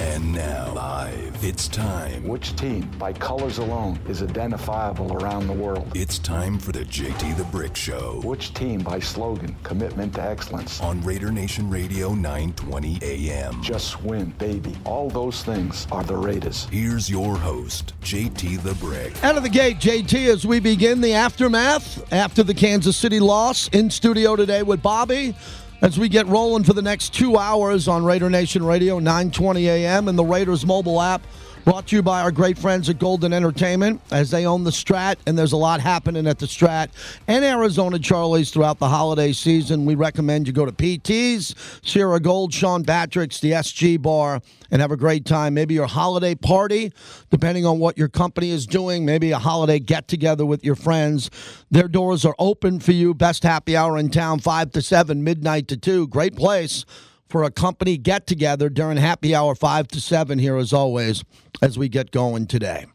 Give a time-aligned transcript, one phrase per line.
[0.00, 2.22] And now, live, it's time.
[2.26, 5.90] Which team, by colors alone, is identifiable around the world?
[5.92, 10.80] It's time for the JT the Brick Show Which team, by slogan, commitment to excellence?
[10.80, 13.60] on Raider Nation Radio 920 AM.
[13.60, 14.76] Just win, baby.
[14.84, 16.68] All those things are the Raiders.
[16.70, 19.22] Here's your host, JT the Brick.
[19.24, 23.66] Out of the gate, JT, as we begin the aftermath after the Kansas City loss
[23.68, 25.34] in studio today with Bobby.
[25.80, 30.08] As we get rolling for the next two hours on Raider Nation Radio, 920 a.m.
[30.08, 31.22] and the Raiders mobile app,
[31.68, 35.16] brought to you by our great friends at Golden Entertainment, as they own the Strat,
[35.26, 36.88] and there's a lot happening at the Strat
[37.26, 39.84] and Arizona Charlie's throughout the holiday season.
[39.84, 44.92] We recommend you go to PT's, Sierra Gold, Sean Patrick's, the SG Bar, and have
[44.92, 45.52] a great time.
[45.52, 46.90] Maybe your holiday party,
[47.28, 51.30] depending on what your company is doing, maybe a holiday get together with your friends.
[51.70, 53.12] Their doors are open for you.
[53.12, 56.08] Best happy hour in town, 5 to 7, midnight to 2.
[56.08, 56.86] Great place
[57.28, 61.24] for a company get together during happy hour, 5 to 7 here, as always,
[61.62, 62.86] as we get going today.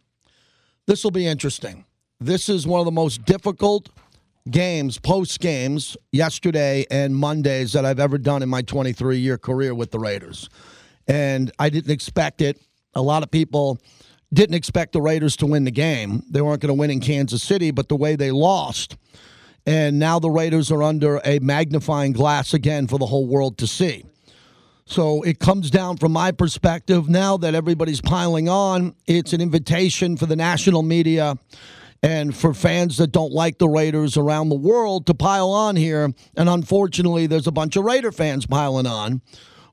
[0.86, 1.86] This will be interesting.
[2.20, 3.90] This is one of the most difficult
[4.50, 9.74] games, post games, yesterday and Mondays that I've ever done in my 23 year career
[9.74, 10.50] with the Raiders.
[11.08, 12.62] And I didn't expect it.
[12.96, 13.80] A lot of people
[14.34, 16.24] didn't expect the Raiders to win the game.
[16.30, 18.98] They weren't going to win in Kansas City, but the way they lost.
[19.66, 23.68] And now the Raiders are under a magnifying glass again for the whole world to
[23.68, 24.06] see.
[24.86, 28.96] So it comes down from my perspective now that everybody's piling on.
[29.08, 31.38] It's an invitation for the national media
[32.02, 36.14] and for fans that don't like the Raiders around the world to pile on here.
[36.36, 39.22] And unfortunately, there's a bunch of Raider fans piling on.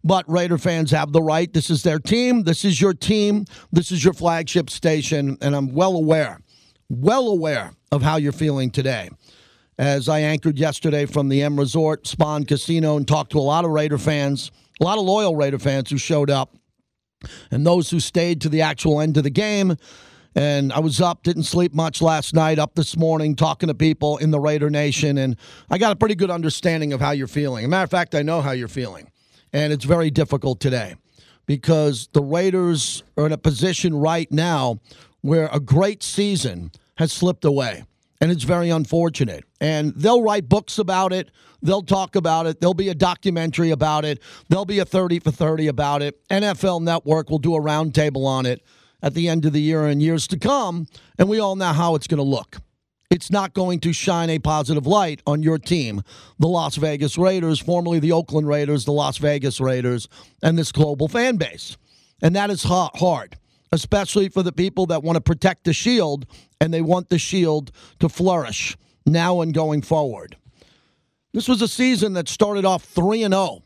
[0.04, 1.52] But Raider fans have the right.
[1.52, 2.44] This is their team.
[2.44, 3.44] This is your team.
[3.72, 5.36] This is your flagship station.
[5.42, 6.40] And I'm well aware,
[6.88, 9.10] well aware of how you're feeling today.
[9.76, 13.64] As I anchored yesterday from the M Resort Spawn Casino and talked to a lot
[13.64, 16.56] of Raider fans, a lot of loyal Raider fans who showed up,
[17.50, 19.76] and those who stayed to the actual end of the game.
[20.34, 24.16] And I was up, didn't sleep much last night, up this morning talking to people
[24.18, 25.36] in the Raider Nation, and
[25.68, 27.64] I got a pretty good understanding of how you're feeling.
[27.64, 29.10] As a matter of fact, I know how you're feeling.
[29.52, 30.94] And it's very difficult today
[31.46, 34.78] because the Raiders are in a position right now
[35.22, 37.84] where a great season has slipped away.
[38.20, 39.44] And it's very unfortunate.
[39.60, 41.30] And they'll write books about it.
[41.62, 42.60] They'll talk about it.
[42.60, 44.22] There'll be a documentary about it.
[44.48, 46.26] There'll be a 30 for 30 about it.
[46.28, 48.62] NFL Network will do a roundtable on it
[49.02, 50.86] at the end of the year and years to come.
[51.18, 52.58] And we all know how it's going to look.
[53.10, 56.02] It's not going to shine a positive light on your team,
[56.38, 60.08] the Las Vegas Raiders, formerly the Oakland Raiders, the Las Vegas Raiders,
[60.42, 61.76] and this global fan base.
[62.22, 63.36] And that is hard,
[63.72, 66.26] especially for the people that want to protect the shield
[66.60, 68.76] and they want the shield to flourish
[69.06, 70.36] now and going forward.
[71.32, 73.62] This was a season that started off 3 and 0.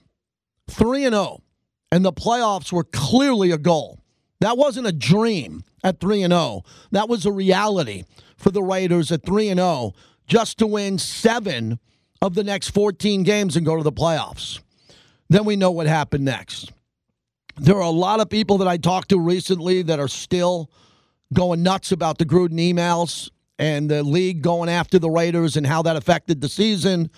[0.69, 1.43] 3 and 0.
[1.91, 4.01] And the playoffs were clearly a goal.
[4.41, 6.63] That wasn't a dream at 3 and 0.
[6.91, 8.05] That was a reality
[8.37, 9.93] for the Raiders at 3 and 0
[10.27, 11.79] just to win 7
[12.21, 14.61] of the next 14 games and go to the playoffs.
[15.29, 16.73] Then we know what happened next.
[17.57, 20.71] There are a lot of people that I talked to recently that are still
[21.33, 25.83] going nuts about the Gruden emails and the league going after the Raiders and how
[25.83, 27.11] that affected the season.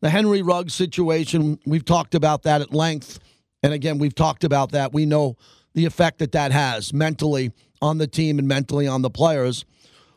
[0.00, 3.18] The Henry Ruggs situation, we've talked about that at length.
[3.62, 4.92] And again, we've talked about that.
[4.92, 5.36] We know
[5.74, 9.64] the effect that that has mentally on the team and mentally on the players.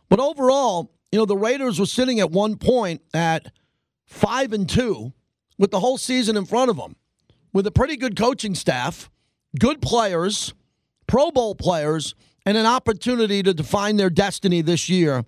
[0.09, 3.53] But overall, you know, the Raiders were sitting at one point at
[4.05, 5.13] 5 and 2
[5.57, 6.97] with the whole season in front of them
[7.53, 9.09] with a pretty good coaching staff,
[9.59, 10.53] good players,
[11.07, 15.23] Pro Bowl players, and an opportunity to define their destiny this year.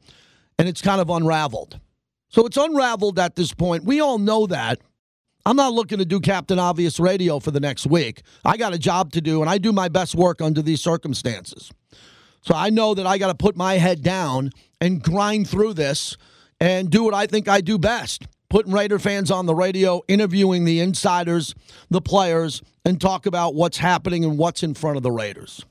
[0.57, 1.79] And it's kind of unraveled.
[2.29, 3.83] So it's unraveled at this point.
[3.83, 4.79] We all know that.
[5.45, 8.21] I'm not looking to do Captain Obvious radio for the next week.
[8.45, 11.71] I got a job to do, and I do my best work under these circumstances.
[12.41, 16.17] So I know that I got to put my head down and grind through this
[16.59, 18.25] and do what I think I do best.
[18.53, 21.55] Putting Raider fans on the radio, interviewing the insiders,
[21.89, 25.65] the players, and talk about what's happening and what's in front of the Raiders.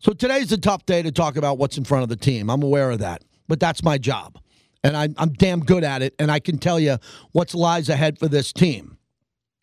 [0.00, 2.50] So today's a tough day to talk about what's in front of the team.
[2.50, 4.38] I'm aware of that, but that's my job.
[4.84, 6.98] And I, I'm damn good at it, and I can tell you
[7.32, 8.98] what's lies ahead for this team.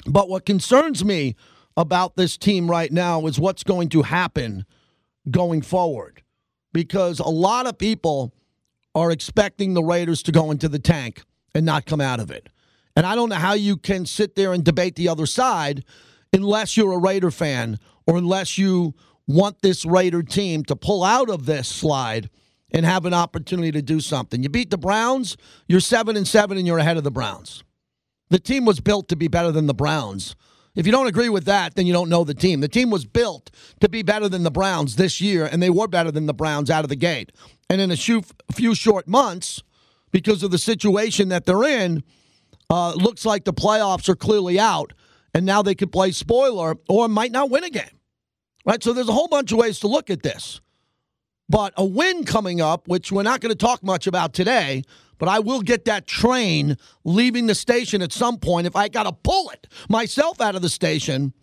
[0.08, 1.36] But what concerns me
[1.76, 4.66] about this team right now is what's going to happen
[5.30, 6.24] going forward.
[6.74, 8.34] Because a lot of people
[8.96, 11.22] are expecting the Raiders to go into the tank
[11.58, 12.50] and not come out of it.
[12.96, 15.84] And I don't know how you can sit there and debate the other side
[16.32, 18.94] unless you're a Raider fan or unless you
[19.28, 22.30] want this Raider team to pull out of this slide
[22.72, 24.44] and have an opportunity to do something.
[24.44, 25.36] You beat the Browns,
[25.68, 27.64] you're 7 and 7 and you're ahead of the Browns.
[28.30, 30.36] The team was built to be better than the Browns.
[30.76, 32.60] If you don't agree with that, then you don't know the team.
[32.60, 33.50] The team was built
[33.80, 36.70] to be better than the Browns this year, and they were better than the Browns
[36.70, 37.32] out of the gate.
[37.68, 39.64] And in a few short months,
[40.12, 42.04] because of the situation that they're in,
[42.70, 44.94] uh, looks like the playoffs are clearly out,
[45.34, 47.86] and now they could play spoiler or might not win a game.
[48.66, 48.84] Right?
[48.84, 50.60] So there's a whole bunch of ways to look at this.
[51.50, 54.84] But a win coming up, which we're not going to talk much about today,
[55.18, 59.04] but I will get that train leaving the station at some point if I got
[59.04, 61.34] to pull it myself out of the station.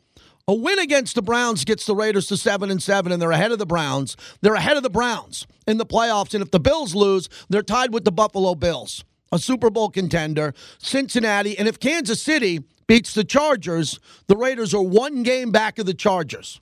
[0.47, 3.53] A win against the Browns gets the Raiders to 7 and 7 and they're ahead
[3.53, 4.15] of the Browns.
[4.43, 7.95] They're ahead of the Browns in the playoffs and if the Bills lose, they're tied
[7.95, 13.25] with the Buffalo Bills, a Super Bowl contender, Cincinnati, and if Kansas City beats the
[13.25, 16.61] Chargers, the Raiders are one game back of the Chargers.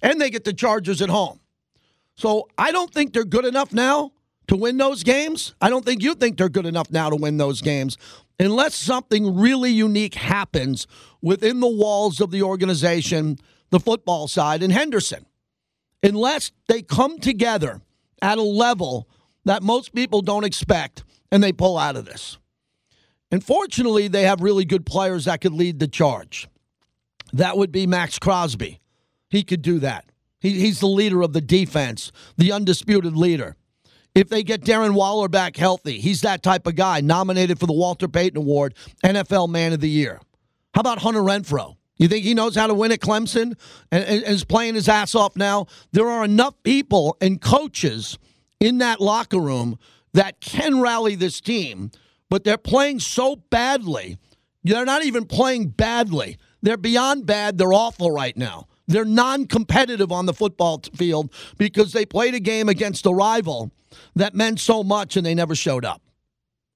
[0.00, 1.40] And they get the Chargers at home.
[2.14, 4.12] So I don't think they're good enough now
[4.46, 5.54] to win those games.
[5.60, 7.98] I don't think you think they're good enough now to win those games
[8.38, 10.86] unless something really unique happens
[11.20, 13.38] within the walls of the organization,
[13.70, 15.26] the football side, and Henderson.
[16.02, 17.80] Unless they come together
[18.22, 19.08] at a level
[19.44, 22.38] that most people don't expect and they pull out of this.
[23.30, 26.48] And fortunately, they have really good players that could lead the charge.
[27.32, 28.80] That would be Maxx Crosby.
[29.28, 30.06] He could do that.
[30.40, 33.56] He, he's the leader of the defense, the undisputed leader.
[34.18, 37.72] If they get Darren Waller back healthy, he's that type of guy, nominated for the
[37.72, 38.74] Walter Payton Award,
[39.04, 40.20] NFL Man of the Year.
[40.74, 41.76] How about Hunter Renfrow?
[41.98, 43.56] You think he knows how to win at Clemson
[43.92, 45.66] and, and is playing his ass off now?
[45.92, 48.18] There are enough people and coaches
[48.58, 49.78] in that locker room
[50.14, 51.92] that can rally this team,
[52.28, 54.18] but they're playing so badly.
[54.64, 56.38] They're not even playing badly.
[56.60, 57.56] They're beyond bad.
[57.56, 58.66] They're awful right now.
[58.88, 63.70] They're non competitive on the football field because they played a game against a rival
[64.16, 66.02] that meant so much and they never showed up.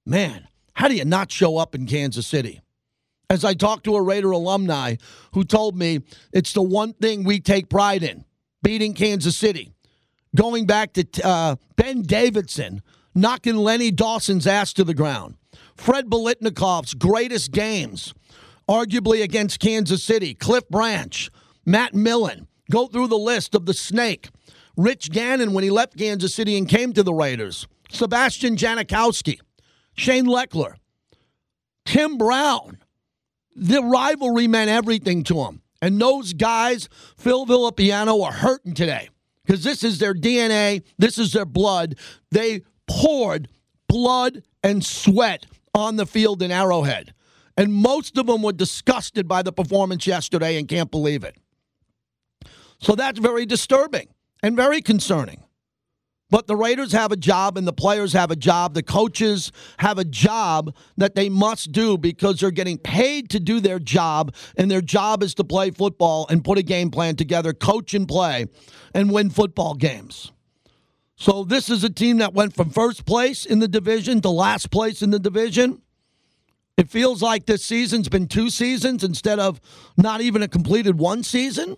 [0.06, 2.60] Man, how do you not show up in Kansas City?
[3.30, 4.96] As I talked to a Raider alumni
[5.32, 6.00] who told me
[6.32, 8.24] it's the one thing we take pride in
[8.62, 9.72] beating Kansas City.
[10.36, 12.82] Going back to uh, Ben Davidson
[13.14, 15.36] knocking Lenny Dawson's ass to the ground.
[15.76, 18.14] Fred Biletnikoff's greatest games,
[18.68, 20.34] arguably against Kansas City.
[20.34, 21.30] Cliff Branch,
[21.64, 22.48] Matt Millen.
[22.70, 24.30] Go through the list of the snake.
[24.76, 27.66] Rich Gannon when he left Kansas City and came to the Raiders.
[27.90, 29.38] Sebastian Janikowski.
[29.94, 30.74] Shane Lechler.
[31.84, 32.78] Tim Brown.
[33.54, 35.62] The rivalry meant everything to him.
[35.82, 36.88] And those guys,
[37.18, 39.10] Phil Villapiano, are hurting today
[39.44, 40.84] because this is their DNA.
[40.96, 41.96] This is their blood.
[42.30, 43.48] They poured
[43.88, 47.12] blood and sweat on the field in Arrowhead.
[47.56, 51.36] And most of them were disgusted by the performance yesterday and can't believe it.
[52.82, 54.08] So that's very disturbing
[54.42, 55.44] and very concerning.
[56.30, 58.74] But the Raiders have a job and the players have a job.
[58.74, 63.60] The coaches have a job that they must do because they're getting paid to do
[63.60, 67.52] their job, and their job is to play football and put a game plan together,
[67.52, 68.46] coach and play,
[68.94, 70.32] and win football games.
[71.16, 74.70] So this is a team that went from first place in the division to last
[74.70, 75.82] place in the division.
[76.78, 79.60] It feels like this season's been two seasons instead of
[79.98, 81.76] not even a completed one season.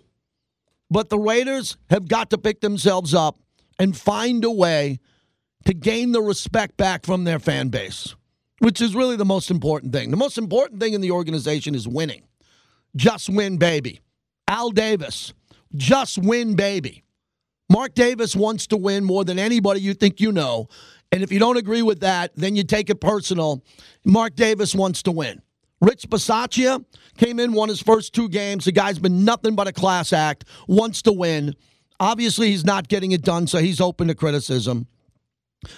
[0.95, 3.37] But the Raiders have got to pick themselves up
[3.77, 4.99] and find a way
[5.65, 8.15] to gain the respect back from their fan base,
[8.59, 10.09] which is really the most important thing.
[10.09, 12.23] The most important thing in the organization is winning.
[12.95, 13.99] Just win, baby.
[14.47, 15.33] Al Davis,
[15.75, 17.03] just win, baby.
[17.69, 20.69] Mark Davis wants to win more than anybody you think you know.
[21.11, 23.65] And if you don't agree with that, then you take it personal.
[24.05, 25.41] Mark Davis wants to win.
[25.81, 26.83] Rich Bisaccia
[27.17, 28.65] came in, won his first two games.
[28.65, 31.55] The guy's been nothing but a class act, wants to win.
[31.99, 34.87] Obviously, he's not getting it done, so he's open to criticism.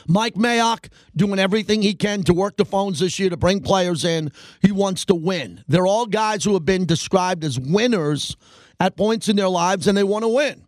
[0.08, 4.04] Mike Mayock doing everything he can to work the phones this year to bring players
[4.04, 4.32] in.
[4.62, 5.64] He wants to win.
[5.68, 8.36] They're all guys who have been described as winners
[8.80, 10.66] at points in their lives, and they want to win.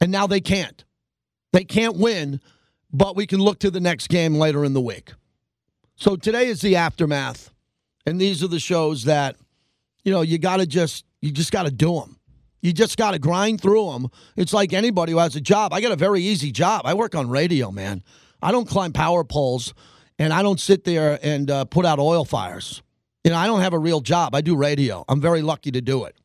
[0.00, 0.84] And now they can't.
[1.52, 2.40] They can't win,
[2.92, 5.12] but we can look to the next game later in the week.
[5.94, 7.53] So today is the aftermath.
[8.06, 9.36] And these are the shows that,
[10.04, 12.18] you know, you got to just, you just got to do them.
[12.60, 14.08] You just got to grind through them.
[14.36, 15.72] It's like anybody who has a job.
[15.72, 16.82] I got a very easy job.
[16.84, 18.02] I work on radio, man.
[18.42, 19.74] I don't climb power poles
[20.18, 22.82] and I don't sit there and uh, put out oil fires.
[23.22, 24.34] You know, I don't have a real job.
[24.34, 25.04] I do radio.
[25.08, 26.16] I'm very lucky to do it.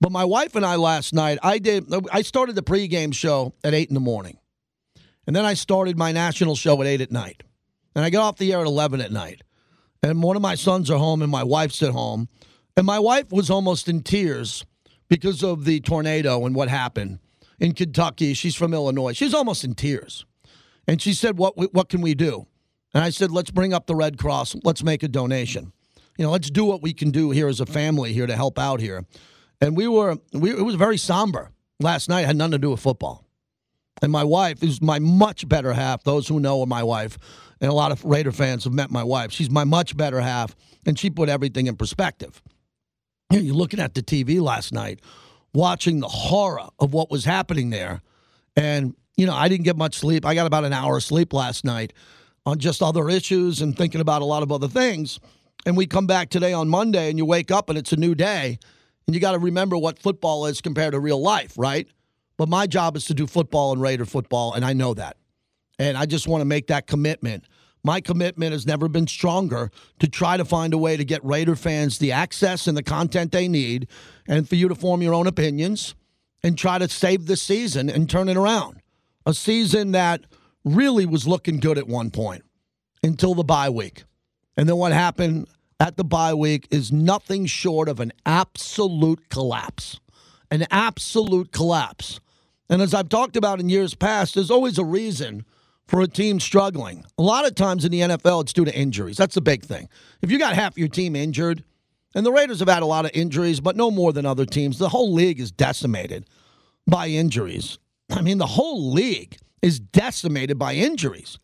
[0.00, 1.92] But my wife and I last night, I did.
[2.10, 4.38] I started the pregame show at eight in the morning,
[5.26, 7.42] and then I started my national show at eight at night,
[7.94, 9.42] and I got off the air at eleven at night
[10.02, 12.28] and one of my sons are home and my wife's at home.
[12.76, 14.64] And my wife was almost in tears
[15.08, 17.18] because of the tornado and what happened
[17.58, 18.32] in Kentucky.
[18.32, 19.12] She's from Illinois.
[19.12, 20.24] She's almost in tears.
[20.86, 22.46] And she said, "What what can we do?"
[22.94, 24.56] And I said, "Let's bring up the Red Cross.
[24.64, 25.72] Let's make a donation.
[26.16, 28.58] You know, let's do what we can do here as a family here to help
[28.58, 29.04] out here."
[29.60, 32.22] and we were we it was very somber last night.
[32.22, 33.26] It had nothing to do with football.
[34.02, 36.04] And my wife is my much better half.
[36.04, 37.18] Those who know my wife,
[37.60, 39.32] and a lot of Raider fans have met my wife.
[39.32, 40.54] She's my much better half,
[40.86, 42.42] and she put everything in perspective.
[43.30, 45.00] You're looking at the TV last night,
[45.54, 48.02] watching the horror of what was happening there,
[48.56, 50.26] and you know I didn't get much sleep.
[50.26, 51.92] I got about an hour of sleep last night
[52.46, 55.20] on just other issues and thinking about a lot of other things.
[55.66, 58.14] And we come back today on Monday, and you wake up and it's a new
[58.14, 58.58] day,
[59.06, 61.86] and you got to remember what football is compared to real life, right?
[62.36, 65.18] But my job is to do football and Raider football, and I know that.
[65.78, 67.44] And I just want to make that commitment.
[67.82, 71.56] My commitment has never been stronger to try to find a way to get Raider
[71.56, 73.88] fans the access and the content they need,
[74.28, 75.94] and for you to form your own opinions
[76.42, 78.80] and try to save the season and turn it around.
[79.26, 80.22] A season that
[80.64, 82.44] really was looking good at one point
[83.02, 84.04] until the bye week.
[84.56, 85.46] And then what happened
[85.78, 90.00] at the bye week is nothing short of an absolute collapse.
[90.50, 92.20] An absolute collapse.
[92.68, 95.44] And as I've talked about in years past, there's always a reason
[95.90, 97.04] for a team struggling.
[97.18, 99.16] A lot of times in the NFL, it's due to injuries.
[99.16, 99.88] That's the big thing.
[100.22, 101.64] If you got half your team injured,
[102.14, 104.78] and the Raiders have had a lot of injuries, but no more than other teams,
[104.78, 106.26] the whole league is decimated
[106.86, 107.78] by injuries.
[108.10, 111.38] I mean, the whole league is decimated by injuries.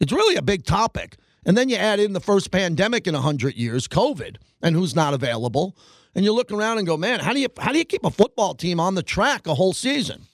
[0.00, 1.16] It's really a big topic.
[1.46, 5.14] And then you add in the first pandemic in 100 years, COVID, and who's not
[5.14, 5.76] available.
[6.16, 8.10] And you look around and go, man, how do you how do you keep a
[8.10, 10.26] football team on the track a whole season?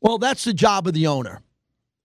[0.00, 1.42] Well, that's the job of the owner.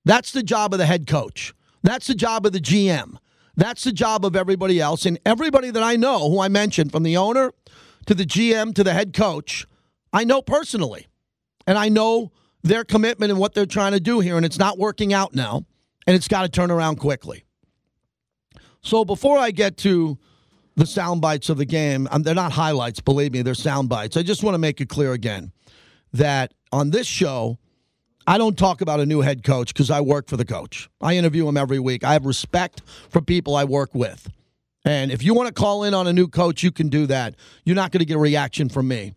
[0.05, 1.53] That's the job of the head coach.
[1.81, 3.17] That's the job of the GM.
[3.55, 5.05] That's the job of everybody else.
[5.05, 7.51] And everybody that I know, who I mentioned, from the owner
[8.05, 9.65] to the GM to the head coach,
[10.12, 11.07] I know personally.
[11.67, 12.31] And I know
[12.63, 14.38] their commitment and what they're trying to do here.
[14.38, 15.65] And it's not working out now.
[16.07, 17.45] And it's got to turn around quickly.
[18.81, 20.17] So before I get to
[20.75, 24.17] the sound bites of the game, um, they're not highlights, believe me, they're sound bites.
[24.17, 25.53] I just want to make it clear again
[26.12, 27.57] that on this show,
[28.25, 30.89] I don't talk about a new head coach because I work for the coach.
[31.01, 32.03] I interview him every week.
[32.03, 34.30] I have respect for people I work with.
[34.86, 37.36] And if you want to call in on a new coach, you can do that.
[37.65, 39.13] You're not going to get a reaction from me.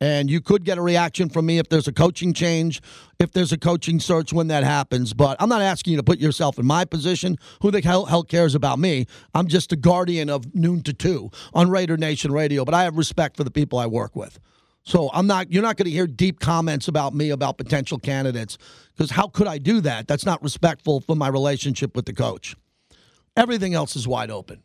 [0.00, 2.82] And you could get a reaction from me if there's a coaching change,
[3.20, 5.14] if there's a coaching search when that happens.
[5.14, 7.38] But I'm not asking you to put yourself in my position.
[7.60, 9.06] Who the hell, hell cares about me?
[9.32, 12.64] I'm just a guardian of noon to two on Raider Nation Radio.
[12.64, 14.40] But I have respect for the people I work with.
[14.84, 18.58] So I'm not you're not going to hear deep comments about me about potential candidates
[18.94, 20.08] because how could I do that?
[20.08, 22.56] That's not respectful for my relationship with the coach.
[23.36, 24.62] Everything else is wide open.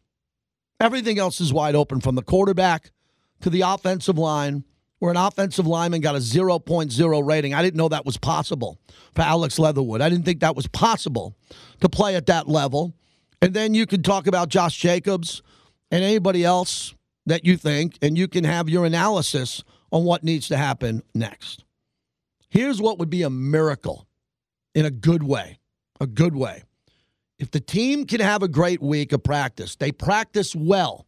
[0.79, 2.91] Everything else is wide open from the quarterback
[3.41, 4.63] to the offensive line,
[5.00, 7.53] where an offensive lineman got a 0.0 rating.
[7.53, 8.79] I didn't know that was possible
[9.15, 10.01] for Alex Leatherwood.
[10.01, 11.36] I didn't think that was possible
[11.81, 12.95] to play at that level.
[13.41, 15.41] And then you can talk about Josh Jacobs
[15.91, 16.95] and anybody else
[17.27, 21.63] that you think, and you can have your analysis on what needs to happen next.
[22.50, 24.08] Here's what would be a miracle
[24.74, 25.60] in a good way.
[26.00, 26.63] A good way.
[27.39, 31.06] If the team can have a great week of practice, they practice well.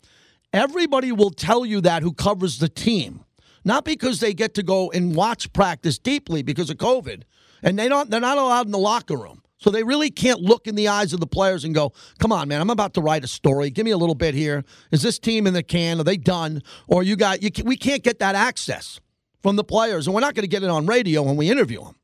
[0.54, 3.24] Everybody will tell you that who covers the team.
[3.66, 7.24] Not because they get to go and watch practice deeply because of COVID.
[7.62, 9.44] And they don't they're not allowed in the locker room.
[9.60, 12.48] So they really can't look in the eyes of the players and go, "Come on,
[12.48, 13.70] man, I'm about to write a story.
[13.70, 14.64] Give me a little bit here.
[14.92, 16.00] Is this team in the can?
[16.00, 16.64] Are they done?
[16.88, 17.52] Or you got you?
[17.66, 19.02] We can't get that access
[19.44, 21.84] from the players, and we're not going to get it on radio when we interview
[21.84, 21.96] them.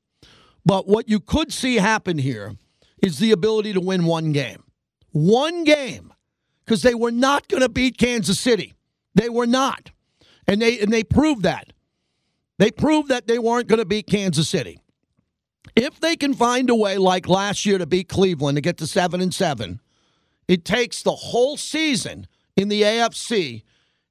[0.65, 2.55] But what you could see happen here
[3.01, 4.63] is the ability to win one game,
[5.11, 6.13] one game,
[6.65, 8.73] because they were not going to beat Kansas City.
[9.13, 9.91] They were not,
[10.45, 11.71] and they and they proved that.
[12.57, 14.79] They proved that they weren't going to beat Kansas City.
[15.75, 18.87] If they can find a way like last year to beat Cleveland to get to
[18.87, 19.81] 7 and 7,
[20.47, 23.63] it takes the whole season in the AFC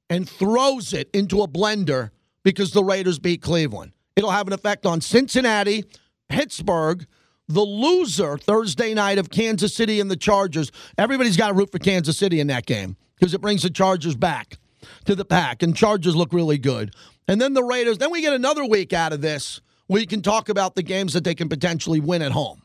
[0.09, 2.11] and throws it into a blender
[2.43, 3.93] because the Raiders beat Cleveland.
[4.15, 5.85] It'll have an effect on Cincinnati,
[6.29, 7.05] Pittsburgh,
[7.47, 10.71] the loser Thursday night of Kansas City and the Chargers.
[10.97, 14.15] Everybody's got to root for Kansas City in that game because it brings the Chargers
[14.15, 14.57] back
[15.05, 16.93] to the pack, and Chargers look really good.
[17.27, 17.97] And then the Raiders.
[17.97, 21.23] Then we get another week out of this we can talk about the games that
[21.23, 22.61] they can potentially win at home.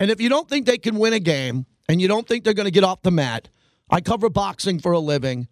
[0.00, 2.54] And if you don't think they can win a game and you don't think they're
[2.54, 3.48] going to get off the mat,
[3.88, 5.48] I cover boxing for a living.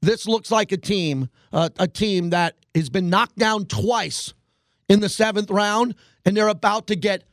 [0.00, 4.34] This looks like a team, uh, a team that has been knocked down twice
[4.88, 7.24] in the seventh round, and they're about to get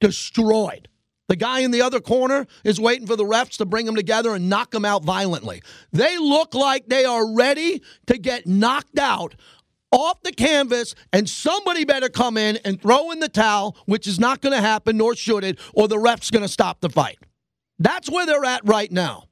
[0.00, 0.88] destroyed.
[1.28, 4.34] The guy in the other corner is waiting for the refs to bring them together
[4.34, 5.62] and knock them out violently.
[5.92, 9.34] They look like they are ready to get knocked out
[9.92, 14.18] off the canvas, and somebody better come in and throw in the towel, which is
[14.18, 17.18] not going to happen, nor should it, or the ref's going to stop the fight.
[17.78, 19.24] That's where they're at right now.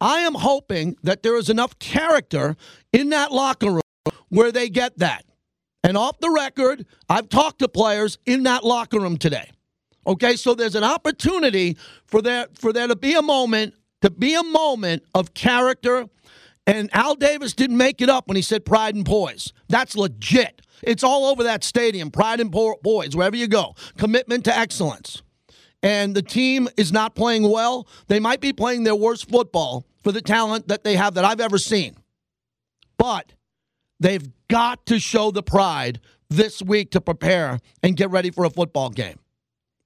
[0.00, 2.56] I am hoping that there is enough character
[2.92, 3.80] in that locker room
[4.28, 5.24] where they get that.
[5.84, 9.50] And off the record, I've talked to players in that locker room today.
[10.06, 11.76] Okay, so there's an opportunity
[12.06, 16.08] for there for there to be a moment, to be a moment of character.
[16.66, 19.52] And Al Davis didn't make it up when he said pride and poise.
[19.72, 20.60] That's legit.
[20.82, 22.10] It's all over that stadium.
[22.10, 23.74] Pride and boys, wherever you go.
[23.96, 25.22] Commitment to excellence.
[25.82, 27.88] And the team is not playing well.
[28.06, 31.40] They might be playing their worst football for the talent that they have that I've
[31.40, 31.96] ever seen.
[32.98, 33.32] But
[33.98, 38.50] they've got to show the pride this week to prepare and get ready for a
[38.50, 39.18] football game.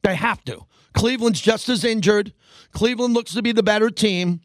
[0.03, 0.67] They have to.
[0.95, 2.33] Cleveland's just as injured.
[2.73, 4.41] Cleveland looks to be the better team.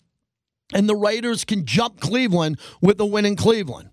[0.73, 3.90] And the Raiders can jump Cleveland with a win in Cleveland.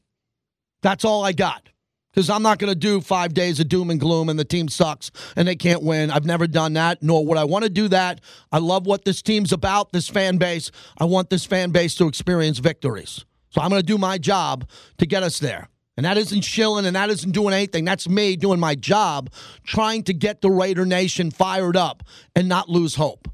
[0.82, 1.68] That's all I got.
[2.10, 4.68] Because I'm not going to do five days of doom and gloom and the team
[4.68, 6.10] sucks and they can't win.
[6.10, 8.20] I've never done that, nor would I want to do that.
[8.50, 10.70] I love what this team's about, this fan base.
[10.98, 13.24] I want this fan base to experience victories.
[13.50, 14.68] So I'm going to do my job
[14.98, 15.68] to get us there.
[15.96, 17.84] And that isn't shilling and that isn't doing anything.
[17.84, 19.30] That's me doing my job,
[19.64, 22.04] trying to get the Raider Nation fired up
[22.36, 23.28] and not lose hope.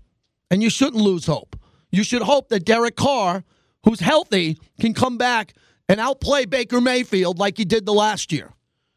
[0.50, 1.56] And you shouldn't lose hope.
[1.90, 3.44] You should hope that Derek Carr,
[3.84, 5.54] who's healthy, can come back
[5.88, 8.53] and outplay Baker Mayfield like he did the last year.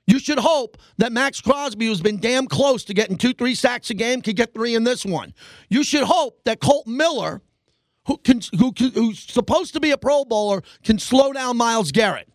[0.05, 3.89] You should hope that Maxx Crosby, who's been damn close to getting two, three sacks
[3.89, 5.33] a game, can get three in this one.
[5.69, 7.41] You should hope that Kolton Miller,
[8.05, 12.29] who can, who, who's supposed to be a Pro Bowler, can slow down Myles Garrett.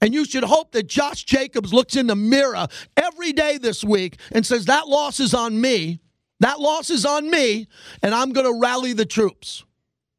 [0.00, 4.18] And you should hope that Josh Jacobs looks in the mirror every day this week
[4.32, 6.00] and says, That loss is on me.
[6.40, 7.68] That loss is on me,
[8.02, 9.62] and I'm going to rally the troops.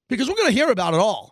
[0.08, 1.31] Because we're going to hear about it all.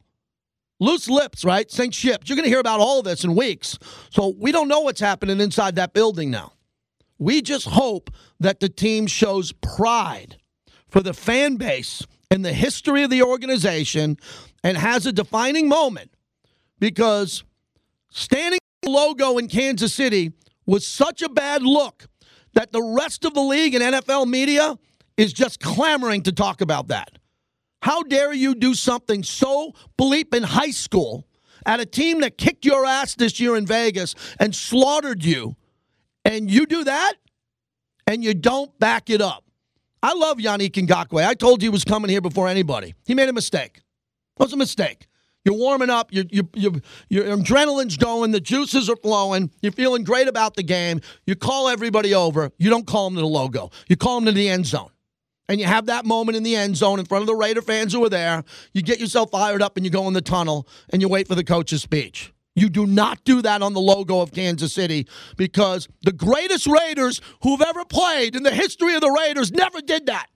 [0.79, 1.69] Loose lips, right?
[1.69, 2.29] Sink ships.
[2.29, 3.77] You're going to hear about all of this in weeks.
[4.11, 6.53] So we don't know what's happening inside that building now.
[7.17, 8.09] We just hope
[8.39, 10.37] that the team shows pride
[10.87, 14.17] for the fan base and the history of the organization
[14.63, 16.11] and has a defining moment
[16.79, 17.43] because
[18.11, 20.31] Standing logo in Kansas City
[20.65, 22.07] was such a bad look
[22.53, 24.77] that the rest of the league and NFL media
[25.15, 27.18] is just clamoring to talk about that.
[27.81, 31.27] How dare you do something so bleep in high school
[31.65, 35.55] at a team that kicked your ass this year in Vegas and slaughtered you,
[36.25, 37.13] and you do that
[38.05, 39.45] and you don't back it up?
[40.01, 41.25] I love Yannick Ngakoue.
[41.25, 42.95] I told you he was coming here before anybody.
[43.05, 43.77] He made a mistake.
[43.77, 45.07] It was a mistake.
[45.45, 46.11] You're warming up.
[46.13, 48.31] Your you, you, your adrenaline's going.
[48.31, 49.51] The juices are flowing.
[49.61, 51.01] You're feeling great about the game.
[51.25, 52.51] You call everybody over.
[52.57, 53.71] You don't call them to the logo.
[53.87, 54.91] You call them to the end zone.
[55.49, 57.91] And you have that moment in the end zone in front of the Raider fans
[57.91, 58.43] who are there.
[58.71, 61.33] You get yourself fired up and you go in the tunnel and you wait for
[61.33, 62.31] the coach's speech.
[62.55, 65.07] You do not do that on the logo of Kansas City
[65.37, 70.05] because the greatest Raiders who've ever played in the history of the Raiders never did
[70.05, 70.27] that.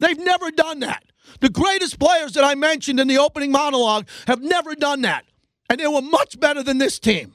[0.00, 1.04] They've never done that.
[1.38, 5.24] The greatest players that I mentioned in the opening monologue have never done that.
[5.70, 7.34] And they were much better than this team.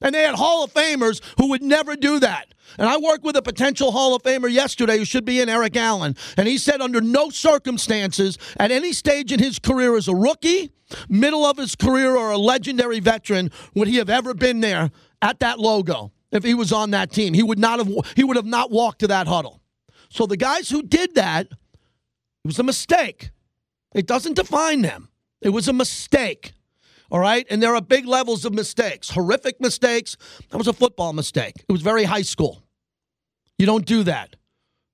[0.00, 2.54] And they had Hall of Famers who would never do that.
[2.78, 5.76] And I worked with a potential Hall of Famer yesterday who should be in Eric
[5.76, 6.16] Allen.
[6.36, 10.72] And he said, under no circumstances, at any stage in his career as a rookie,
[11.08, 14.90] middle of his career, or a legendary veteran, would he have ever been there
[15.22, 17.34] at that logo if he was on that team.
[17.34, 19.60] He would not have he would have not walked to that huddle.
[20.10, 21.48] So the guys who did that
[22.46, 23.30] it was a mistake.
[23.92, 25.08] It doesn't define them.
[25.40, 26.52] It was a mistake.
[27.10, 27.46] All right?
[27.50, 30.16] And there are big levels of mistakes, horrific mistakes.
[30.50, 31.54] That was a football mistake.
[31.68, 32.62] It was very high school.
[33.58, 34.36] You don't do that.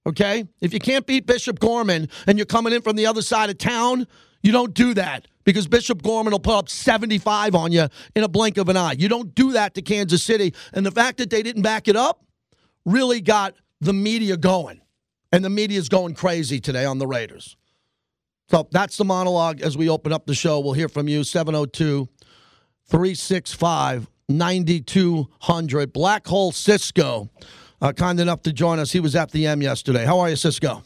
[0.07, 0.44] Okay?
[0.61, 3.59] If you can't beat Bishop Gorman and you're coming in from the other side of
[3.59, 4.07] town,
[4.42, 8.29] you don't do that because Bishop Gorman will put up 75 on you in a
[8.29, 8.92] blink of an eye.
[8.92, 10.55] You don't do that to Kansas City.
[10.72, 12.25] And the fact that they didn't back it up
[12.85, 14.81] really got the media going.
[15.33, 17.57] And the media is going crazy today on the Raiders.
[18.53, 20.61] So that's the monologue as we open up the show.
[20.61, 22.07] We'll hear from you 702
[22.85, 25.93] 365 9200.
[25.95, 27.31] Black Hole Cisco,
[27.81, 28.93] uh, kind enough to join us.
[28.93, 30.05] He was at the M yesterday.
[30.05, 30.85] How are you, Cisco?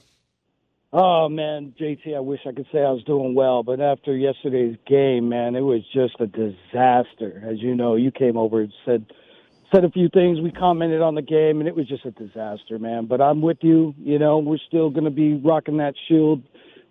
[0.92, 4.76] Oh man, JT, I wish I could say I was doing well, but after yesterday's
[4.86, 7.42] game, man, it was just a disaster.
[7.44, 9.06] As you know, you came over and said
[9.74, 10.40] said a few things.
[10.40, 13.06] We commented on the game, and it was just a disaster, man.
[13.06, 13.92] But I'm with you.
[13.98, 16.44] You know, we're still going to be rocking that shield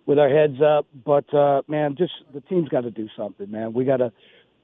[0.06, 0.86] with our heads up.
[1.04, 3.72] But uh, man, just the team's got to do something, man.
[3.72, 4.12] We got to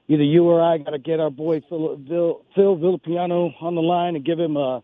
[0.07, 3.81] either you or I got to get our boy Phil, Phil, Phil Villapiano on the
[3.81, 4.79] line and give him uh,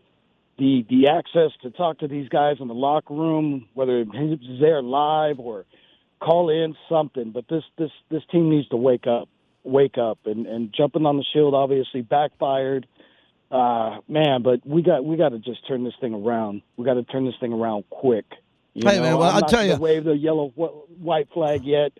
[0.58, 4.82] the the access to talk to these guys in the locker room, whether he's there
[4.82, 5.64] live or
[6.20, 7.30] call in something.
[7.32, 9.28] But this this this team needs to wake up,
[9.64, 12.86] wake up, and and jumping on the shield obviously backfired
[13.50, 16.62] uh, man, but we got we got to just turn this thing around.
[16.76, 18.26] We got to turn this thing around quick.
[18.74, 21.92] You hey know, man, well, I'm I'll tell you, wave the yellow white flag yet,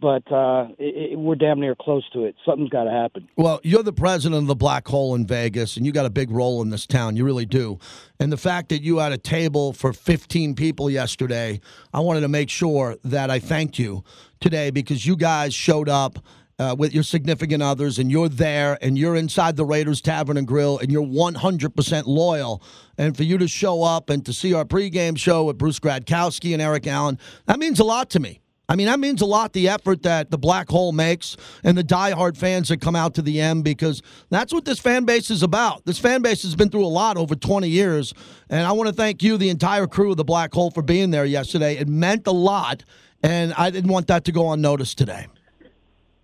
[0.00, 2.36] but uh, it, it, we're damn near close to it.
[2.44, 3.28] Something's got to happen.
[3.36, 6.30] Well, you're the president of the Black Hole in Vegas, and you got a big
[6.30, 7.16] role in this town.
[7.16, 7.78] You really do.
[8.20, 11.60] And the fact that you had a table for 15 people yesterday,
[11.94, 14.04] I wanted to make sure that I thanked you
[14.40, 16.18] today because you guys showed up.
[16.62, 20.46] Uh, with your significant others, and you're there, and you're inside the Raiders Tavern and
[20.46, 22.62] Grill, and you're 100% loyal.
[22.96, 26.52] And for you to show up and to see our pregame show with Bruce Gradkowski
[26.52, 28.42] and Eric Allen, that means a lot to me.
[28.68, 31.82] I mean, that means a lot the effort that the Black Hole makes and the
[31.82, 35.42] diehard fans that come out to the M because that's what this fan base is
[35.42, 35.84] about.
[35.84, 38.14] This fan base has been through a lot over 20 years.
[38.48, 41.10] And I want to thank you, the entire crew of the Black Hole, for being
[41.10, 41.76] there yesterday.
[41.76, 42.84] It meant a lot.
[43.20, 45.26] And I didn't want that to go unnoticed today.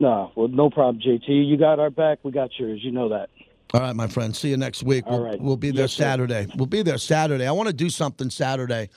[0.01, 1.29] No, well, no problem, JT.
[1.29, 2.19] You got our back.
[2.23, 2.81] We got yours.
[2.83, 3.31] You know that.
[3.75, 4.35] All right, my friend.
[4.35, 5.05] See you next week.
[5.07, 5.41] All we'll, right.
[5.41, 6.05] we'll be there Yes, sir.
[6.05, 6.47] Saturday.
[6.57, 7.47] We'll be there Saturday.
[7.47, 8.89] I want to do something Saturday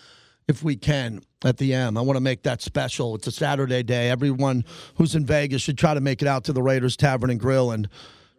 [0.48, 1.98] if we can at the M.
[1.98, 3.16] I want to make that special.
[3.16, 4.10] It's a Saturday day.
[4.10, 4.64] Everyone
[4.96, 7.72] who's in Vegas should try to make it out to the Raiders Tavern and Grill
[7.72, 7.90] and,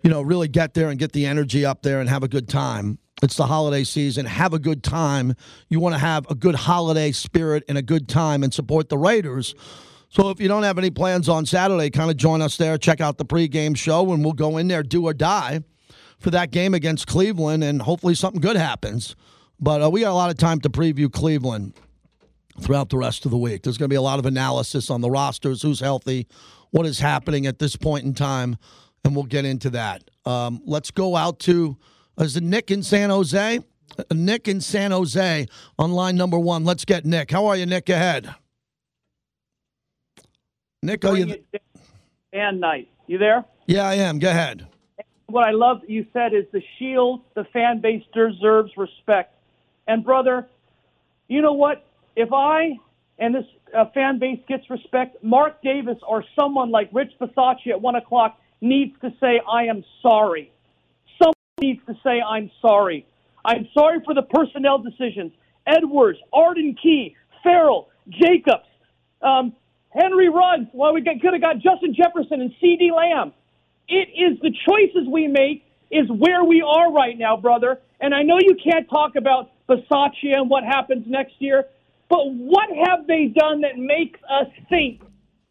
[0.03, 2.49] you know, really get there and get the energy up there and have a good
[2.49, 2.99] time.
[3.23, 4.27] It's the holiday season.
[4.27, 5.35] Have a good time.
[5.69, 8.99] You want to have a good holiday spirit and a good time and support the
[8.99, 9.55] Raiders.
[10.13, 13.01] So if you don't have any plans on Saturday, kind of join us there, check
[13.01, 15.61] out the pregame show, and we'll go in there, do or die
[16.19, 19.17] for that game against Cleveland, and hopefully something good happens.
[19.59, 21.73] But uh, we got a lot of time to preview Cleveland
[22.61, 23.63] throughout the rest of the week.
[23.63, 26.27] There's going to be a lot of analysis on the rosters, who's healthy,
[26.73, 28.59] what is happening at this point in time,
[29.07, 30.11] and we'll get into that.
[30.27, 31.79] Um, let's go out to
[32.19, 33.61] is it Nick in San Jose?
[33.99, 35.47] Uh, Nick in San Jose
[35.79, 36.67] on line number one.
[36.67, 37.31] Let's get Nick.
[37.31, 37.89] How are you, Nick?
[37.89, 38.35] Ahead.
[40.83, 41.37] Nick, are you?
[41.53, 41.63] It
[42.33, 42.89] and night.
[43.07, 43.45] You there?
[43.67, 44.19] yeah, I am.
[44.19, 44.67] Go ahead.
[45.27, 49.35] What I love that you said is the shield, the fan base deserves respect.
[49.87, 50.49] And brother,
[51.29, 51.87] you know what?
[52.17, 52.79] If I
[53.19, 53.45] and this
[53.77, 58.39] uh, fan base gets respect, Mark Davis or someone like Rich Bisaccia at one o'clock
[58.61, 60.51] needs to say, "I am sorry."
[61.19, 63.07] Someone needs to say, "I'm sorry."
[63.45, 65.33] I'm sorry for the personnel decisions.
[65.67, 68.67] Edwards, Arden Key, Ferrell, Jacobs,
[69.21, 69.53] um,
[69.95, 70.69] Henry Ruggs.
[70.73, 73.33] Well, we could have got Justin Jefferson and CeeDee Lamb.
[73.89, 77.79] It is the choices we make is where we are right now, brother.
[78.01, 81.67] And I know you can't talk about Bisaccia and what happens next year,
[82.09, 85.03] but what have they done that makes us think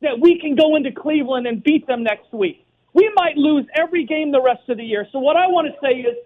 [0.02, 2.66] that we can go into Cleveland and beat them next week?
[2.94, 5.08] We might lose every game the rest of the year.
[5.12, 6.18] So what I want to say is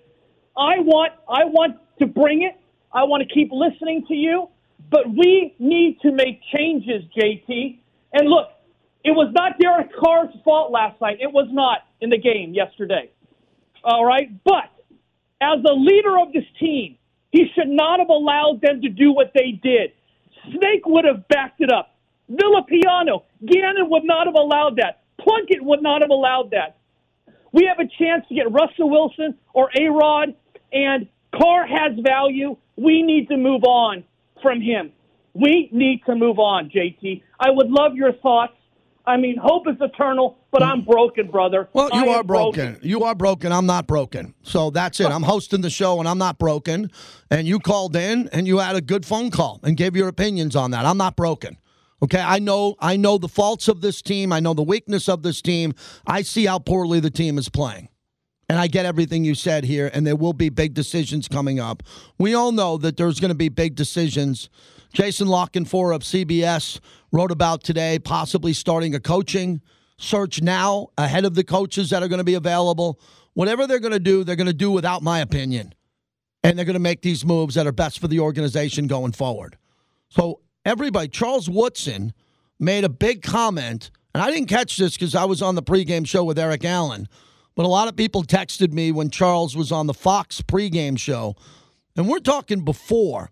[0.58, 2.60] I want I want to bring it.
[2.94, 4.48] I want to keep listening to you,
[4.90, 7.80] but we need to make changes, JT.
[8.16, 8.48] And look,
[9.04, 11.18] it was not Derek Carr's fault last night.
[11.20, 13.12] It was not in the game yesterday.
[13.84, 14.72] All right, but
[15.42, 16.98] as the leader of this team,
[17.32, 19.92] he should not have allowed them to do what they did.
[20.50, 21.96] Snake would have backed it up.
[22.32, 25.04] Villapiano, Gannon would not have allowed that.
[25.20, 26.78] Plunkett would not have allowed that.
[27.52, 30.34] We have a chance to get Russell Wilson or A Rod,
[30.72, 32.56] and Carr has value.
[32.78, 34.04] We need to move on
[34.42, 34.92] from him.
[35.36, 37.22] We need to move on, JT.
[37.40, 38.54] I would love your thoughts.
[39.06, 41.70] I mean, hope is eternal, but I'm broken, brother.
[41.74, 42.80] Well, you I are am broken.
[42.82, 43.52] You are broken.
[43.52, 44.34] I'm not broken.
[44.42, 45.08] So that's it.
[45.08, 46.90] I'm hosting the show and I'm not broken.
[47.30, 50.56] And you called in and you had a good phone call and gave your opinions
[50.56, 50.86] on that.
[50.86, 51.58] I'm not broken.
[52.02, 54.34] Okay, I know I know the faults of this team.
[54.34, 55.74] I know the weakness of this team.
[56.08, 57.90] I see how poorly the team is playing.
[58.48, 61.82] And I get everything you said here, and there will be big decisions coming up.
[62.20, 64.50] We all know that there's going to be big decisions.
[64.96, 66.80] Jason La Canfora of CBS
[67.12, 69.62] wrote about today possibly starting a coaching
[69.98, 72.98] search now ahead of the coaches that are going to be available.
[73.34, 75.76] Whatever they're going to do, they're going to do without my opinion.
[76.46, 79.58] And they're going to make these moves that are best for the organization going forward.
[80.08, 82.14] So, everybody, Charles Woodson
[82.58, 86.08] made a big comment, and I didn't catch this because I was on the pregame
[86.08, 87.10] show with Eric Allen.
[87.54, 91.36] But a lot of people texted me when Charles was on the Fox pregame show.
[91.98, 93.32] And we're talking before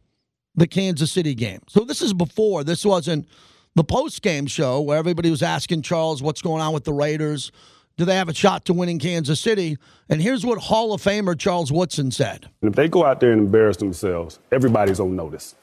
[0.56, 1.62] the Kansas City game.
[1.68, 2.64] So this is before.
[2.64, 3.28] This wasn't
[3.76, 7.52] the post game show where everybody was asking Charles what's going on with the Raiders.
[7.98, 9.78] Do they have a shot to win in Kansas City?
[10.10, 12.50] And here's what Hall of Famer Charles Woodson said.
[12.62, 15.56] And if they go out there and embarrass themselves, everybody's on notice.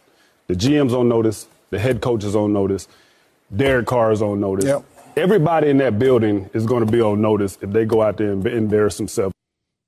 [0.47, 2.89] The GM's on notice, the head coach is on notice,
[3.55, 4.65] Derek Carr is on notice.
[4.65, 4.85] Yep.
[5.17, 8.31] Everybody in that building is going to be on notice if they go out there
[8.31, 9.35] and embarrass themselves.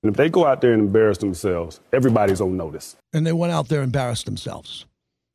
[0.03, 2.97] And if they go out there and embarrass themselves, everybody's on notice.
[3.13, 4.85] And they went out there and embarrassed themselves.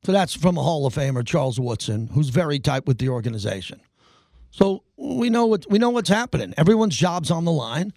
[0.07, 3.81] So that's from a Hall of Famer, Charles Woodson, who's very tight with the organization.
[4.51, 6.53] So we know what we know what's happening.
[6.55, 7.91] Everyone's job's on the line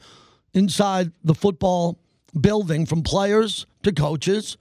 [0.52, 2.00] inside the football
[2.40, 4.56] building, from players to coaches,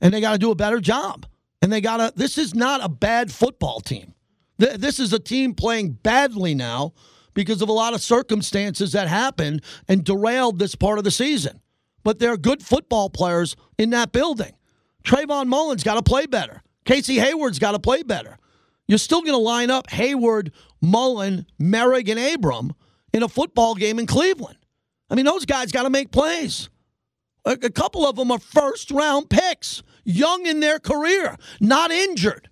[0.00, 1.26] and they got to do a better job.
[1.60, 2.10] And they got to.
[2.16, 4.14] This is not a bad football team.
[4.56, 6.94] This is a team playing badly now
[7.34, 11.60] because of a lot of circumstances that happened and derailed this part of the season.
[12.02, 14.54] But there are good football players in that building.
[15.04, 16.62] Trayvon Mullen's got to play better.
[16.84, 18.38] Casey Hayward's got to play better.
[18.86, 22.74] You're still going to line up Hayward, Mullen, Moehrig, and Abram
[23.12, 24.58] in a football game in Cleveland.
[25.08, 26.68] I mean, those guys got to make plays.
[27.44, 32.50] A, a couple of them are first round picks, young in their career, not injured.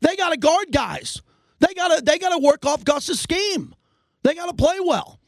[0.00, 1.20] They got to guard guys.
[1.60, 3.74] They got to they got to work off Gus's scheme.
[4.22, 5.19] They got to play well.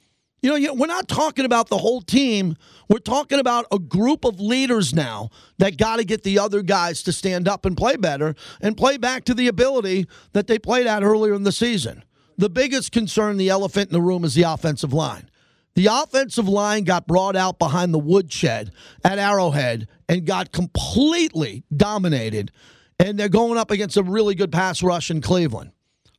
[0.42, 2.57] You know, you- we're not talking about the whole team.
[2.88, 7.02] We're talking about a group of leaders now that got to get the other guys
[7.05, 10.88] to stand up and play better and play back to the ability that they played
[10.88, 12.02] at earlier in the season.
[12.37, 15.31] The biggest concern, the elephant in the room, is the offensive line.
[15.74, 18.72] The offensive line got brought out behind the woodshed
[19.05, 22.50] at Arrowhead and got completely dominated.
[22.98, 25.70] And they're going up against a really good pass rush in Cleveland.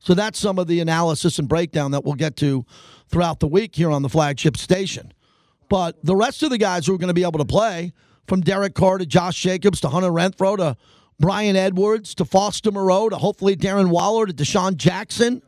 [0.04, 2.66] So that's some of the analysis and breakdown that we'll get to
[3.08, 5.14] throughout the week here on the flagship station.
[5.70, 7.94] But the rest of the guys who are going to be able to play,
[8.28, 10.78] from Derek Carr to Josh Jacobs to Hunter Renfrow to
[11.20, 15.42] Bryan Edwards to Foster Moreau to hopefully Darren Waller to DeSean Jackson.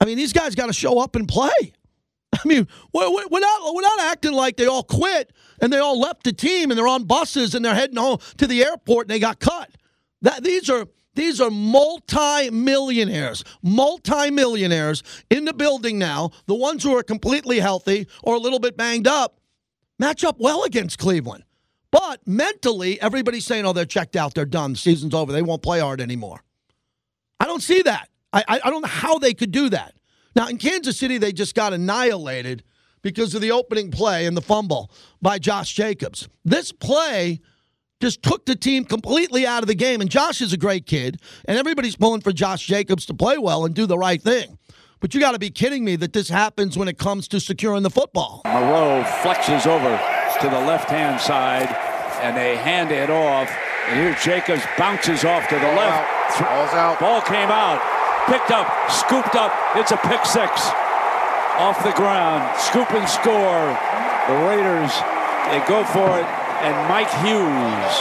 [0.00, 1.72] I mean, these guys got to show up and play.
[2.32, 5.98] I mean, we're, we're not, we're not acting like they all quit and they all
[5.98, 9.10] left the team and they're on buses and they're heading home to the airport and
[9.10, 9.70] they got cut.
[10.22, 10.86] That these are
[11.18, 16.30] these are multi-millionaires, multi-millionaires in the building now.
[16.46, 19.40] The ones who are completely healthy or a little bit banged up
[19.98, 21.42] match up well against Cleveland.
[21.90, 24.34] But mentally, everybody's saying, "Oh, they're checked out.
[24.34, 24.74] They're done.
[24.74, 25.32] The season's over.
[25.32, 26.44] They won't play hard anymore."
[27.40, 28.10] I don't see that.
[28.32, 29.94] I, I, I don't know how they could do that.
[30.36, 32.62] Now, in Kansas City, they just got annihilated
[33.02, 36.28] because of the opening play and the fumble by Josh Jacobs.
[36.44, 37.40] This play
[38.00, 40.00] just took the team completely out of the game.
[40.00, 43.64] And Josh is a great kid, and everybody's pulling for Josh Jacobs to play well
[43.64, 44.58] and do the right thing.
[45.00, 47.84] But you got to be kidding me that this happens when it comes to securing
[47.84, 48.42] the football.
[48.44, 49.90] Moreau flexes over
[50.40, 51.68] to the left-hand side,
[52.22, 53.48] and they hand it off.
[53.88, 56.40] And here Jacobs bounces off to the left.
[56.40, 56.98] Ball's out.
[57.00, 57.80] Ball came out,
[58.26, 59.52] picked up, scooped up.
[59.76, 60.68] It's a pick six
[61.58, 62.42] off the ground.
[62.58, 63.78] Scoop and score.
[64.28, 64.92] The Raiders,
[65.48, 66.26] they go for it,
[66.62, 67.94] and Mike Hughes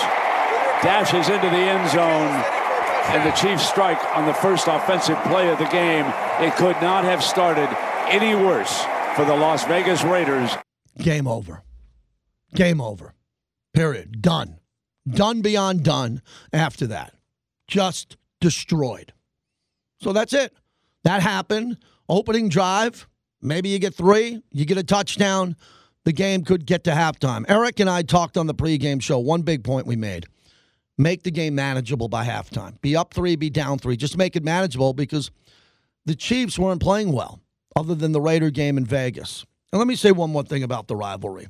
[0.83, 2.43] dashes into the end zone.
[3.09, 6.05] And the Chiefs strike on the first offensive play of the game.
[6.39, 7.69] It could not have started
[8.07, 8.83] any worse
[9.15, 10.51] for the Las Vegas Raiders.
[10.97, 11.63] Game over.
[12.53, 13.13] Game over.
[13.73, 14.21] Period.
[14.21, 14.59] Done.
[15.07, 17.13] Done beyond done after that.
[17.67, 19.13] Just destroyed.
[20.01, 20.53] So that's it.
[21.03, 21.77] That happened.
[22.09, 23.07] Opening drive.
[23.41, 25.55] Maybe you get three, you get a touchdown.
[26.07, 27.43] The game could get to halftime.
[27.49, 29.19] Eric and I talked on the pregame show.
[29.19, 30.25] One big point we made
[30.97, 32.79] make the game manageable by halftime.
[32.79, 33.97] Be up three, be down three.
[33.97, 35.31] Just make it manageable because
[36.05, 37.41] the Chiefs weren't playing well,
[37.75, 39.45] other than the Raider game in Vegas.
[39.73, 41.49] And let me say one more thing about the rivalry.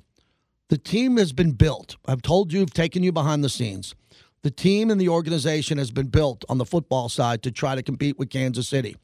[0.69, 1.95] The team has been built.
[2.07, 3.93] I've told you, I've taken you behind the scenes.
[4.41, 7.83] The team and the organization has been built on the football side to try to
[7.83, 8.97] compete with Kansas City.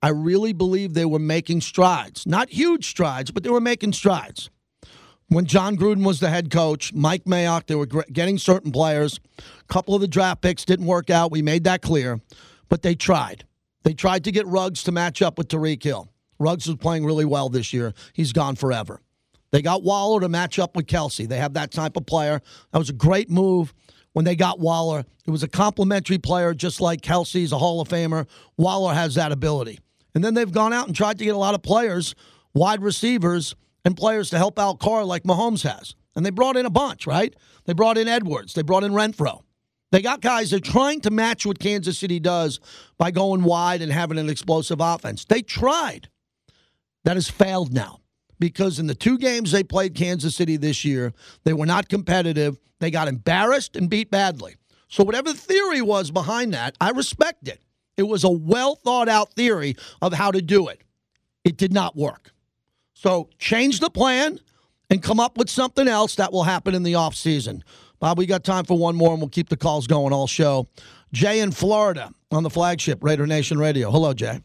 [0.00, 2.24] I really believe they were making strides.
[2.24, 4.48] Not huge strides, but they were making strides.
[5.32, 9.18] When Jon Gruden was the head coach, Mike Mayock, they were getting certain players.
[9.38, 11.30] A couple of the draft picks didn't work out.
[11.30, 12.20] We made that clear.
[12.68, 13.46] But they tried.
[13.82, 16.10] They tried to get Ruggs to match up with Tyreek Hill.
[16.38, 17.94] Ruggs was playing really well this year.
[18.12, 19.00] He's gone forever.
[19.52, 21.26] They got Waller to match up with Kelce.
[21.26, 22.42] They have that type of player.
[22.72, 23.72] That was a great move
[24.12, 25.02] when they got Waller.
[25.26, 28.26] It was a complimentary player, just like Kelce's a Hall of Famer.
[28.58, 29.80] Waller has that ability.
[30.14, 32.14] And then they've gone out and tried to get a lot of players,
[32.52, 35.94] wide receivers, and players to help out Carr like Mahomes has.
[36.14, 37.34] And they brought in a bunch, right?
[37.64, 38.54] They brought in Edwards.
[38.54, 39.42] They brought in Renfrow.
[39.90, 42.60] They got guys they're trying to match what Kansas City does
[42.98, 45.24] by going wide and having an explosive offense.
[45.24, 46.08] They tried.
[47.04, 47.98] That has failed now
[48.38, 51.12] because in the two games they played Kansas City this year,
[51.44, 52.58] they were not competitive.
[52.80, 54.56] They got embarrassed and beat badly.
[54.88, 57.60] So, whatever the theory was behind that, I respect it.
[57.96, 60.82] It was a well thought out theory of how to do it.
[61.44, 62.32] It did not work.
[63.02, 64.38] So, change the plan
[64.88, 67.62] and come up with something else that will happen in the offseason.
[67.98, 70.68] Bob, we got time for one more and we'll keep the calls going all show.
[71.12, 73.90] Jay in Florida on the flagship Raider Nation Radio.
[73.90, 74.38] Hello, Jay.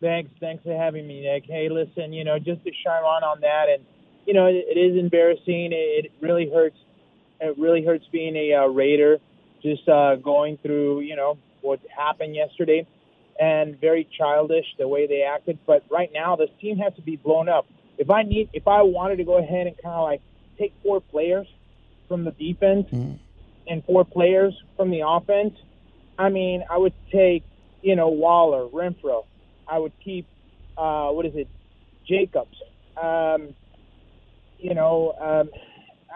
[0.00, 0.32] Thanks.
[0.40, 1.44] Thanks for having me, Nick.
[1.46, 3.84] Hey, listen, you know, just to chime on on that, and
[4.26, 5.70] you know, it, it is embarrassing.
[5.70, 6.76] It, it really hurts.
[7.40, 9.18] It really hurts being a uh, Raider,
[9.62, 12.84] just uh, going through, you know, what happened yesterday,
[13.40, 15.58] and very childish the way they acted.
[15.66, 17.66] But right now, this team has to be blown up.
[17.98, 20.20] If I need, if I wanted to go ahead and kind of like
[20.58, 21.48] take four players
[22.06, 22.88] from the defense
[23.66, 25.54] and four players from the offense,
[26.18, 27.42] I mean, I would take,
[27.82, 29.24] you know, Waller, Renfrow.
[29.66, 30.26] I would keep,
[30.76, 31.48] uh, what is it,
[32.06, 32.56] Jacobs.
[33.00, 33.54] Um,
[34.58, 35.50] you know, um,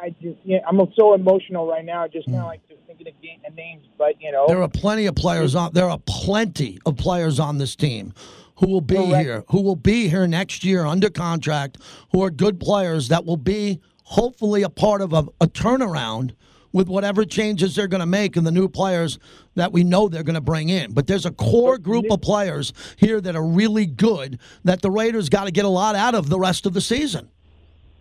[0.00, 2.48] I just yeah, I'm so emotional right now, just kind of mm.
[2.48, 3.86] like just thinking of game, names.
[3.96, 5.72] But you know, There are plenty of players on.
[5.72, 8.12] There are plenty of players on this team
[8.56, 9.24] who will be Correct.
[9.24, 11.78] here, who will be here next year under contract,
[12.12, 16.34] who are good players that will be hopefully a part of a, a turnaround
[16.72, 19.18] with whatever changes they're going to make and the new players
[19.54, 20.92] that we know they're going to bring in.
[20.92, 25.28] But there's a core group of players here that are really good that the Raiders
[25.28, 27.30] got to get a lot out of the rest of the season.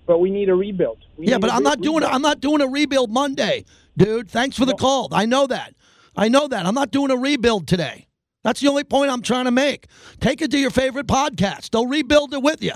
[0.05, 0.99] But we need a rebuild.
[1.17, 2.03] We Yeah, but I'm not doing.
[2.03, 3.65] I'm not doing a rebuild Monday,
[3.97, 4.29] dude.
[4.29, 5.09] Thanks for the call.
[5.11, 5.75] I know that.
[6.15, 6.65] I know that.
[6.65, 8.07] I'm not doing a rebuild today.
[8.43, 9.87] That's the only point I'm trying to make.
[10.19, 11.71] Take it to your favorite podcast.
[11.71, 12.73] They'll rebuild it with you.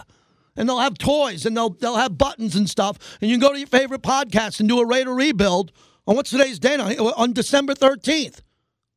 [0.55, 3.17] And they'll have toys and they'll they'll have buttons and stuff.
[3.21, 5.71] And you can go to your favorite podcast and do a Raider rebuild
[6.07, 6.79] on what's today's date?
[6.79, 8.41] On, on December 13th.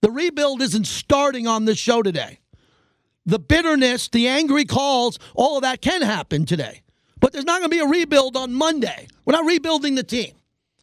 [0.01, 2.39] The rebuild isn't starting on this show today.
[3.27, 6.81] The bitterness, the angry calls, all of that can happen today.
[7.21, 9.09] But there's not going to be a rebuild on Monday.
[9.25, 10.33] We're not rebuilding the team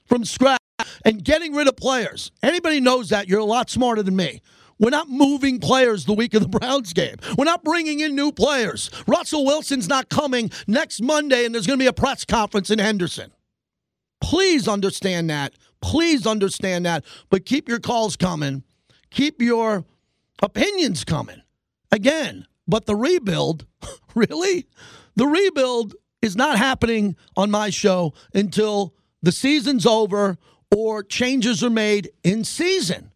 [0.06, 0.60] from scratch
[1.04, 2.32] and getting rid of players.
[2.44, 3.28] Anybody knows that.
[3.28, 4.42] You're a lot smarter than me.
[4.80, 7.16] We're not moving players the week of the Browns game.
[7.38, 8.92] We're not bringing in new players.
[9.08, 12.80] Russell Wilson's not coming next Monday, and there's going to be a press conference in
[12.80, 13.32] Henderson.
[14.22, 15.54] Please understand that.
[15.82, 17.06] Please understand that.
[17.30, 18.64] But keep your calls coming.
[19.10, 19.86] Keep your
[20.42, 21.42] opinions coming.
[21.92, 23.66] Again, but the rebuild,
[24.16, 24.68] really?
[25.16, 30.38] The rebuild is not happening on my show until the season's over
[30.76, 33.12] or changes are made in season,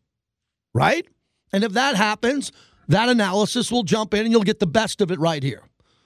[0.73, 1.05] right?
[1.51, 2.51] And if that happens,
[2.87, 5.63] that analysis will jump in and you'll get the best of it right here.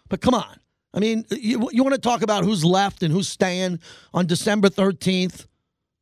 [0.09, 0.59] But come on.
[0.93, 3.79] I mean, you, you want to talk about who's left and who's staying
[4.13, 5.45] on December 13th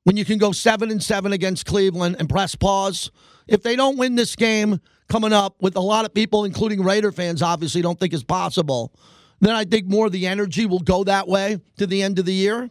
[0.04, 3.10] when you can go 7 and 7 against Cleveland and press pause?
[3.48, 4.80] If they don't win this game
[5.10, 8.94] coming up with a lot of people including Raider fans obviously don't think it's possible,
[9.40, 12.26] then I think more of the energy will go that way to the end of
[12.26, 12.70] the year.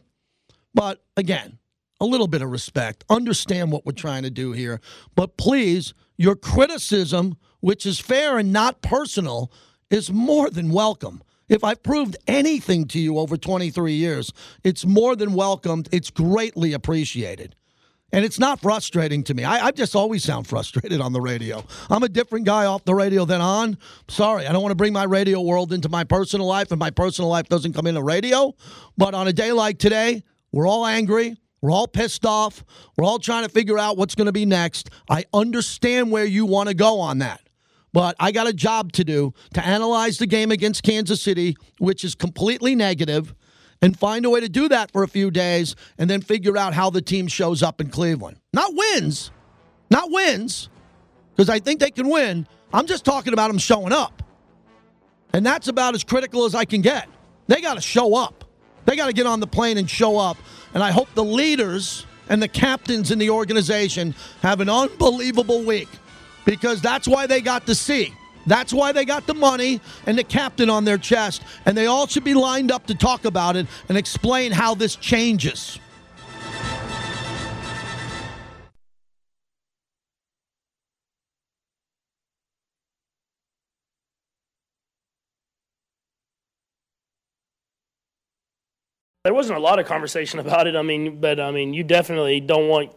[0.75, 1.59] But again,
[2.01, 3.05] a little bit of respect.
[3.09, 4.81] Understand what we're trying to do here.
[5.14, 9.53] But please, your criticism, which is fair and not personal,
[9.90, 11.22] is more than welcome.
[11.48, 14.33] If I've proved anything to you over 23 years,
[14.64, 15.88] it's more than welcomed.
[15.92, 17.55] It's greatly appreciated.
[18.12, 19.42] And it's not frustrating to me.
[19.44, 21.64] I, I just always sound frustrated on the radio.
[21.88, 23.79] I'm a different guy off the radio than on.
[24.09, 26.90] Sorry, I don't want to bring my radio world into my personal life, and my
[26.90, 28.55] personal life doesn't come into radio.
[28.98, 30.22] But on a day like today,
[30.53, 31.37] we're all angry.
[31.62, 32.64] We're all pissed off.
[32.98, 34.90] We're all trying to figure out what's going to be next.
[35.09, 37.40] I understand where you want to go on that.
[37.94, 42.05] But I got a job to do to analyze the game against Kansas City, which
[42.05, 43.35] is completely negative,
[43.83, 46.73] and find a way to do that for a few days and then figure out
[46.73, 48.38] how the team shows up in Cleveland.
[48.53, 49.33] Not wins,
[49.90, 50.71] not wins,
[51.35, 52.47] because I think they can win.
[52.73, 54.23] I'm just talking about them showing up.
[55.35, 57.09] And that's about as critical as I can get.
[57.49, 58.45] They got to show up.
[58.85, 60.37] They got to get on the plane and show up.
[60.75, 65.88] And I hope the leaders and the captains in the organization have an unbelievable week
[66.45, 68.14] because that's why they got to C.
[68.46, 71.42] That's why they got the money and the captain on their chest.
[71.66, 74.96] And they all should be lined up to talk about it and explain how this
[74.96, 75.78] changes.
[89.24, 90.74] There wasn't a lot of conversation about it.
[90.74, 92.90] I mean, but I mean, you definitely don't want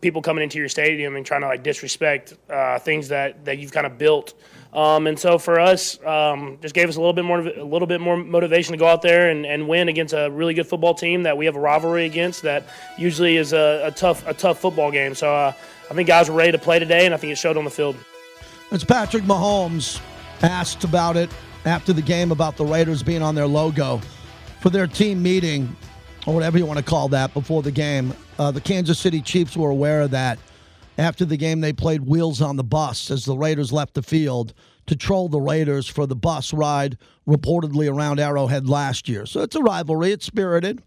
[0.00, 3.72] people coming into your stadium and trying to like disrespect uh, things that, that you've
[3.72, 4.32] kind of built.
[4.76, 7.88] Um, and so for us, um, just gave us a little bit more a little
[7.88, 10.92] bit more motivation to go out there and, and win against a really good football
[10.92, 12.42] team that we have a rivalry against.
[12.42, 15.14] That usually is a, a tough a tough football game.
[15.14, 15.54] So uh,
[15.90, 17.70] I think guys were ready to play today, and I think it showed on the
[17.70, 17.96] field.
[18.70, 19.98] It's Patrick Mahomes
[20.42, 21.30] asked about it
[21.64, 24.02] after the game about the Raiders being on their logo
[24.60, 25.74] for their team meeting,
[26.26, 28.12] or whatever you want to call that, before the game.
[28.38, 30.38] Uh, the Kansas City Chiefs were aware of that.
[30.98, 34.54] After the game, they played Wheels on the Bus as the Raiders left the field
[34.86, 36.96] to troll the Raiders for the bus ride
[37.28, 39.26] reportedly around Arrowhead last year.
[39.26, 40.12] So it's a rivalry.
[40.12, 40.82] It's spirited.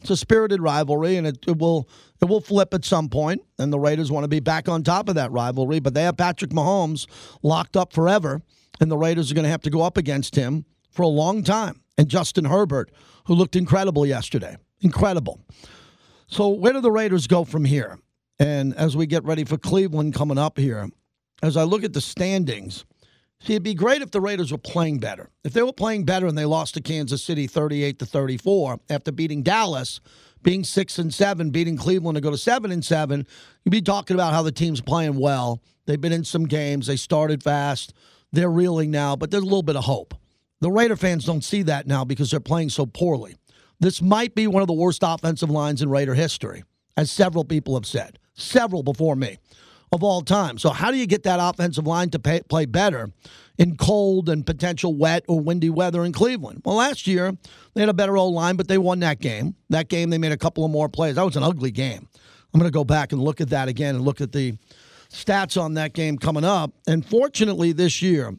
[0.00, 1.88] It's a spirited rivalry, and it, it will
[2.20, 3.42] it will flip at some point.
[3.58, 6.16] And the Raiders want to be back on top of that rivalry, but they have
[6.16, 7.06] Patrick Mahomes
[7.42, 8.40] locked up forever,
[8.80, 11.42] and the Raiders are going to have to go up against him for a long
[11.44, 11.82] time.
[11.98, 12.90] And Justin Herbert,
[13.26, 15.40] who looked incredible yesterday, incredible.
[16.26, 17.98] So where do the Raiders go from here?
[18.42, 20.88] And as we get ready for Cleveland coming up here,
[21.44, 22.84] as I look at the standings,
[23.40, 25.30] see, it'd be great if the Raiders were playing better.
[25.44, 29.12] If they were playing better and they lost to Kansas City 38 to 34 after
[29.12, 30.00] beating Dallas,
[30.42, 33.28] being six and seven, beating Cleveland to go to seven and seven,
[33.64, 35.62] you'd be talking about how the team's playing well.
[35.86, 36.88] They've been in some games.
[36.88, 37.94] They started fast.
[38.32, 40.14] They're reeling now, but there's a little bit of hope.
[40.60, 43.36] The Raider fans don't see that now because they're playing so poorly.
[43.78, 46.64] This might be one of the worst offensive lines in Raider history,
[46.96, 49.38] as several people have said, several before me,
[49.92, 50.58] of all time.
[50.58, 53.10] So, how do you get that offensive line to pay, play better
[53.58, 56.62] in cold and potential wet or windy weather in Cleveland?
[56.64, 57.32] Well, last year
[57.74, 59.54] they had a better old line, but they won that game.
[59.68, 61.16] That game they made a couple of more plays.
[61.16, 62.08] That was an ugly game.
[62.52, 64.56] I'm going to go back and look at that again and look at the
[65.10, 66.72] stats on that game coming up.
[66.86, 68.34] And fortunately, this year,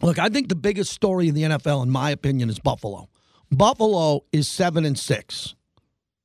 [0.00, 3.08] look, I think the biggest story in the NFL, in my opinion, is Buffalo.
[3.50, 5.54] Buffalo is seven and six.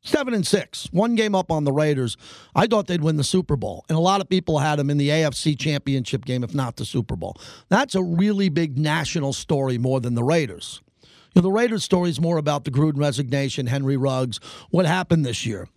[0.05, 2.17] Seven and six, one game up on the Raiders.
[2.53, 4.97] I thought they'd win the Super Bowl, and a lot of people had them in
[4.97, 7.37] the AFC Championship game, if not the Super Bowl.
[7.69, 10.81] That's a really big national story more than the Raiders.
[11.01, 14.41] You know, the Raiders story is more about the Gruden resignation, Henry Ruggs,
[14.71, 15.69] what happened this year.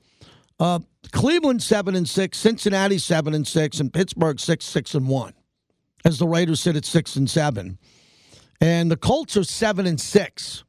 [0.58, 0.80] Uh,
[1.12, 5.34] Cleveland seven and six, Cincinnati seven and six, and Pittsburgh six six and one,
[6.04, 7.78] as the Raiders sit at six and seven,
[8.60, 10.64] and the Colts are seven and six.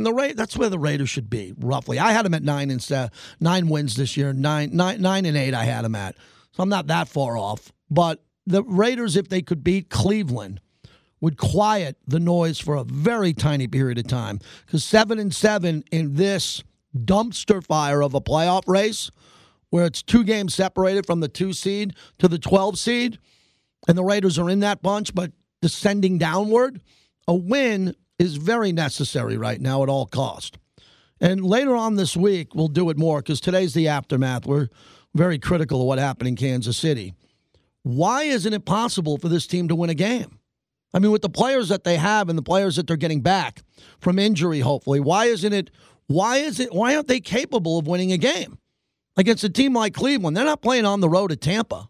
[0.00, 1.98] And the Ra- that's where the Raiders should be, roughly.
[1.98, 5.52] I had them at nine and nine wins this year, nine, nine, nine and eight.
[5.52, 6.16] I had them at,
[6.52, 7.70] so I'm not that far off.
[7.90, 10.62] But the Raiders, if they could beat Cleveland,
[11.20, 14.40] would quiet the noise for a very tiny period of time.
[14.64, 16.64] Because seven and seven in this
[16.96, 19.10] dumpster fire of a playoff race,
[19.68, 23.18] where it's two games separated from the two seed to the 12 seed,
[23.86, 26.80] and the Raiders are in that bunch, but descending downward,
[27.28, 30.58] a win is very necessary right now at all cost.
[31.22, 34.44] And later on this week, we'll do it more because today's the aftermath.
[34.44, 34.68] We're
[35.14, 37.14] very critical of what happened in Kansas City.
[37.82, 40.38] Why isn't it possible for this team to win a game?
[40.92, 43.62] I mean, with the players that they have and the players that they're getting back
[44.00, 45.70] from injury, hopefully, why isn't it?
[46.06, 46.74] Why is it?
[46.74, 48.58] Why aren't they capable of winning a game
[49.16, 50.36] against a team like Cleveland?
[50.36, 51.88] They're not playing on the road at Tampa.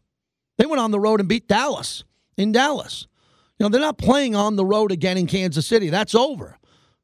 [0.59, 2.05] They went on the road and beat Dallas
[2.37, 3.09] in Dallas.
[3.61, 5.91] You know, they're not playing on the road again in Kansas City.
[5.91, 6.57] That's over.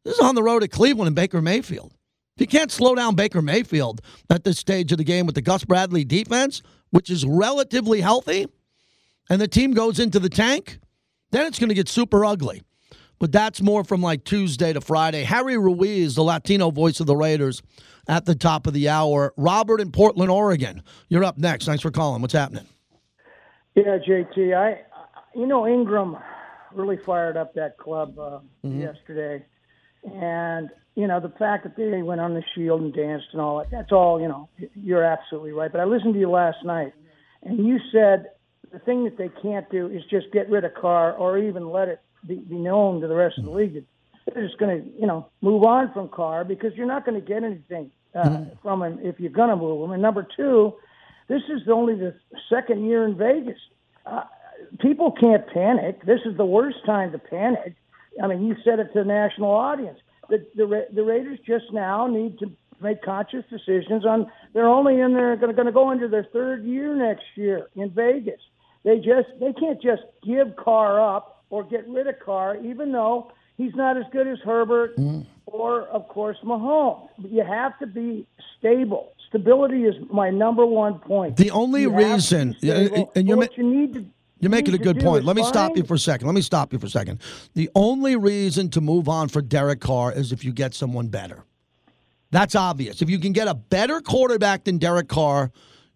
[0.04, 1.92] This is on the road at Cleveland and Baker Mayfield.
[2.34, 4.00] If you can't slow down Baker Mayfield
[4.30, 8.46] at this stage of the game with the Gus Bradley defense, which is relatively healthy,
[9.28, 10.78] and the team goes into the tank,
[11.30, 12.62] then it's going to get super ugly.
[13.18, 15.24] But that's more from like Tuesday to Friday.
[15.24, 17.62] Harry Ruiz, the Latino voice of the Raiders,
[18.08, 19.34] at the top of the hour.
[19.36, 20.82] Robert in Portland, Oregon.
[21.10, 21.66] You're up next.
[21.66, 22.22] Thanks for calling.
[22.22, 22.64] What's happening?
[23.74, 24.56] Yeah, JT.
[24.56, 24.80] I,
[25.34, 26.16] you know, Ingram
[26.76, 28.80] really fired up that club uh, mm-hmm.
[28.80, 29.44] yesterday,
[30.04, 33.58] and you know the fact that they went on the shield and danced and all
[33.58, 33.70] that.
[33.70, 34.20] That's all.
[34.20, 35.70] You know, you're absolutely right.
[35.70, 36.92] But I listened to you last night,
[37.42, 38.30] and you said
[38.72, 41.88] the thing that they can't do is just get rid of Carr or even let
[41.88, 43.84] it be, be known to the rest of the league
[44.32, 47.26] they're just going to, you know, move on from Carr because you're not going to
[47.26, 48.50] get anything uh, mm-hmm.
[48.62, 49.92] from him if you're going to move him.
[49.92, 50.74] And number two,
[51.28, 52.14] this is only the
[52.50, 53.58] second year in Vegas.
[54.04, 54.24] Uh,
[54.78, 56.04] people can't panic.
[56.04, 57.74] This is the worst time to panic.
[58.22, 59.98] I mean, you said it to the national audience.
[60.28, 62.50] The the, the Raiders just now need to
[62.80, 64.30] make conscious decisions on.
[64.52, 68.40] They're only in there going to go into their third year next year in Vegas.
[68.84, 73.32] They just they can't just give Carr up or get rid of Carr, even though
[73.56, 75.26] he's not as good as Herbert mm.
[75.46, 77.08] or, of course, Mahomes.
[77.18, 78.26] You have to be
[78.58, 79.12] stable.
[79.28, 81.36] Stability is my number one point.
[81.36, 84.04] The only you reason, and you're, what you need to
[84.38, 85.24] you're making a good point.
[85.24, 86.26] Let me stop you for a second.
[86.26, 87.20] Let me stop you for a second.
[87.54, 91.44] The only reason to move on for Derek Carr is if you get someone better.
[92.30, 93.00] That's obvious.
[93.00, 95.50] If you can get a better quarterback than Derek Carr,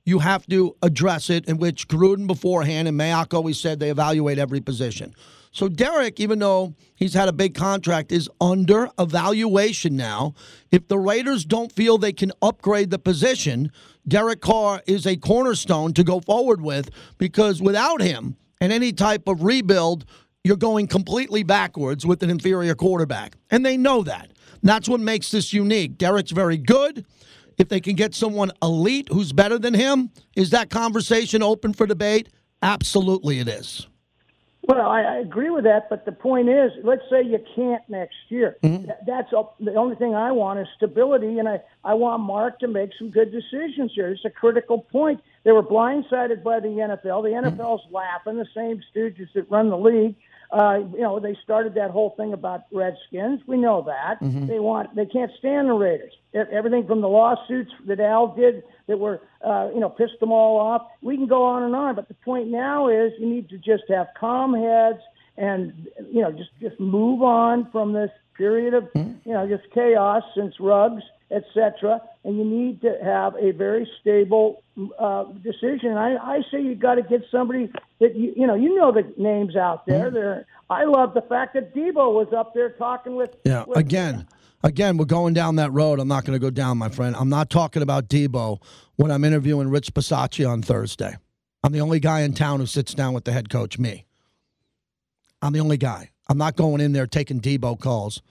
[0.04, 4.38] you have to address it, in which Gruden beforehand and Mayock always said they evaluate
[4.38, 5.14] every position.
[5.52, 10.34] So Derek, even though he's had a big contract, is under evaluation now.
[10.70, 13.72] If the Raiders don't feel they can upgrade the position,
[14.08, 19.28] Derek Carr is a cornerstone to go forward with because without him and any type
[19.28, 20.04] of rebuild,
[20.44, 23.36] you're going completely backwards with an inferior quarterback.
[23.50, 24.32] And they know that.
[24.62, 25.98] that's what makes this unique.
[25.98, 27.06] Derek's very good.
[27.58, 31.86] If they can get someone elite who's better than him, is that conversation open for
[31.86, 32.30] debate?
[32.62, 33.86] Absolutely, it is.
[34.70, 38.16] Well, I, I agree with that, but the point is, let's say you can't next
[38.28, 38.56] year.
[38.62, 38.86] Mm-hmm.
[38.86, 42.60] That, that's a, the only thing I want is stability, and I, I want Mark
[42.60, 44.10] to make some good decisions here.
[44.10, 45.20] It's a critical point.
[45.44, 47.22] They were blindsided by the NFL.
[47.22, 47.94] The NFL's mm-hmm.
[47.94, 50.14] laughing, the same stooges that run the league.
[50.52, 53.40] Uh, you know, they started that whole thing about Redskins.
[53.46, 54.46] We know that mm-hmm.
[54.46, 56.12] they want they can't stand the Raiders.
[56.34, 60.58] Everything from the lawsuits that Al did that were uh, you know pissed them all
[60.58, 60.82] off.
[61.02, 63.84] We can go on and on, but the point now is you need to just
[63.88, 64.98] have calm heads
[65.36, 69.28] and you know just just move on from this period of mm-hmm.
[69.28, 72.00] you know just chaos since Ruggs etc.
[72.24, 74.62] And you need to have a very stable
[74.98, 75.96] uh, decision.
[75.96, 77.70] I, I say you got to get somebody
[78.00, 80.06] that you you know you know the names out there.
[80.06, 80.14] Mm-hmm.
[80.14, 83.30] There, I love the fact that Dabo was up there talking with.
[83.44, 84.26] Yeah, with, again,
[84.62, 86.00] again, we're going down that road.
[86.00, 87.16] I'm not going to go down, my friend.
[87.16, 88.60] I'm not talking about Dabo
[88.96, 91.16] when I'm interviewing Rich Bisaccia on Thursday.
[91.62, 93.78] I'm the only guy in town who sits down with the head coach.
[93.78, 94.06] Me.
[95.42, 96.10] I'm the only guy.
[96.28, 98.22] I'm not going in there taking Dabo calls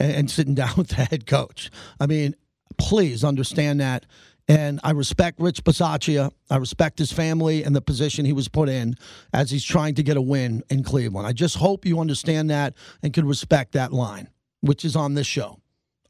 [0.00, 1.70] and, and sitting down with the head coach.
[2.00, 2.34] I mean,
[2.78, 4.06] please understand that.
[4.46, 6.30] And I respect Rich Bisaccia.
[6.50, 8.94] I respect his family and the position he was put in
[9.32, 11.26] as he's trying to get a win in Cleveland.
[11.26, 14.28] I just hope you understand that and can respect that line,
[14.60, 15.60] which is on this show.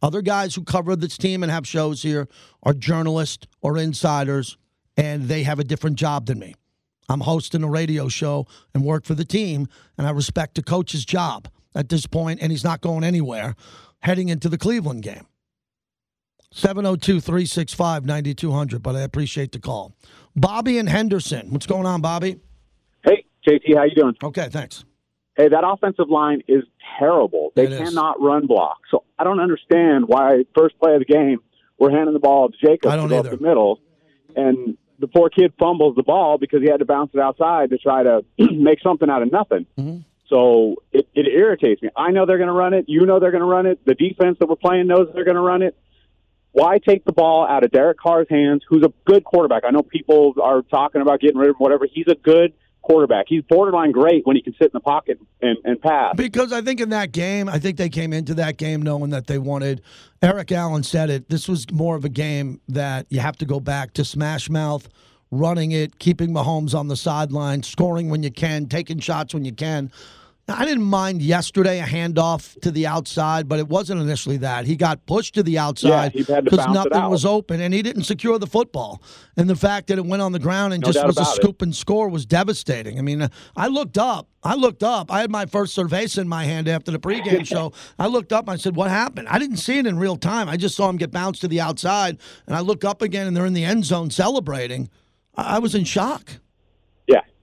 [0.03, 2.29] Other guys who cover this team and have shows here
[2.63, 4.59] are journalists or insiders,
[4.97, 6.55] and they have a different job than me.
[7.09, 11.05] I'm hosting a radio show and work for the team, and I respect the coach's
[11.05, 13.55] job at this point, and he's not going anywhere
[14.01, 15.27] heading into the Cleveland game.
[16.55, 19.93] 702 365 9200, but I appreciate the call.
[20.37, 21.51] Bobby and Henderson.
[21.51, 22.39] What's going on, Bobby?
[23.05, 24.15] Hey, JT, how you doing?
[24.23, 24.85] Okay, thanks.
[25.37, 26.63] Hey, that offensive line is
[26.97, 27.51] terrible.
[27.57, 27.79] They It is.
[27.81, 28.79] cannot run block.
[28.93, 31.39] So I don't understand why first play of the game
[31.77, 33.31] we're handing the ball to Jacob I don't either.
[33.37, 33.81] the middle,
[34.37, 37.79] and the poor kid fumbles the ball because he had to bounce it outside to
[37.79, 39.67] try to make something out of nothing.
[39.77, 39.99] Mm-hmm.
[40.29, 41.91] So it, it irritates me.
[41.97, 42.85] I know they're going to run it.
[42.87, 43.85] You know they're going to run it.
[43.85, 45.77] The defense that we're playing knows they're going to run it.
[46.55, 49.65] Why take the ball out of Derek Carr's hands, who's a good quarterback?
[49.67, 51.85] I know people are talking about getting rid of him, whatever.
[51.93, 53.27] He's a good quarterback.
[53.29, 56.15] He's borderline great when he can sit in the pocket and, and pass.
[56.15, 59.27] Because I think in that game, I think they came into that game knowing that
[59.27, 59.83] they wanted.
[60.23, 61.29] Eric Allen said it.
[61.29, 64.89] This was more of a game that you have to go back to smash mouth,
[65.33, 69.53] running it, keeping Mahomes on the sideline, scoring when you can, taking shots when you
[69.53, 69.91] can.
[70.47, 74.67] Now, I didn't mind yesterday a handoff to the outside, but it wasn't initially that.
[74.67, 77.73] He got pushed to the outside he had to because it nothing was open, and
[77.73, 79.03] he didn't secure the football.
[79.39, 81.33] And the fact that it went on the ground and No just was a about
[81.33, 81.43] it.
[81.43, 82.99] scoop and score was devastating.
[82.99, 83.27] I mean,
[83.57, 84.29] I looked up.
[84.43, 85.11] I looked up.
[85.11, 87.73] I had my first cerveza in my hand after the pregame show.
[87.99, 88.45] I looked up.
[88.47, 90.51] and I said, "What happened?" I didn't see it in real time.
[90.51, 93.35] I just saw him get bounced to the outside, and I look up again, and
[93.35, 94.91] they're in the end zone celebrating.
[95.37, 96.39] I I was in shock.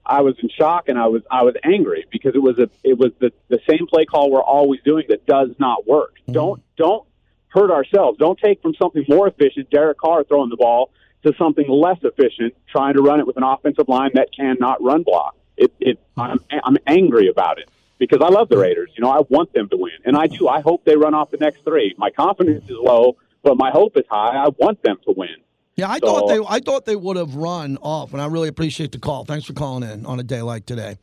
[0.04, 2.98] I was in shock and I was I was angry because it was a it
[2.98, 6.14] was the the same play call we're always doing that does not work.
[6.22, 6.32] Mm-hmm.
[6.32, 7.06] Don't don't
[7.48, 8.18] hurt ourselves.
[8.18, 10.90] Don't take from something more efficient, Derek Carr throwing the ball,
[11.24, 15.02] to something less efficient, trying to run it with an offensive line that cannot run
[15.02, 15.36] block.
[15.56, 18.90] It it I'm I'm angry about it because I love the Raiders.
[18.96, 20.48] You know, I want them to win, and I do.
[20.48, 21.94] I hope they run off the next three.
[21.96, 24.36] My confidence is low, but my hope is high.
[24.36, 25.36] I want them to win.
[25.76, 28.48] Yeah, I So- thought they I thought they would have run off, and I really
[28.48, 29.24] appreciate the call.
[29.24, 30.96] Thanks for calling in on a day like today.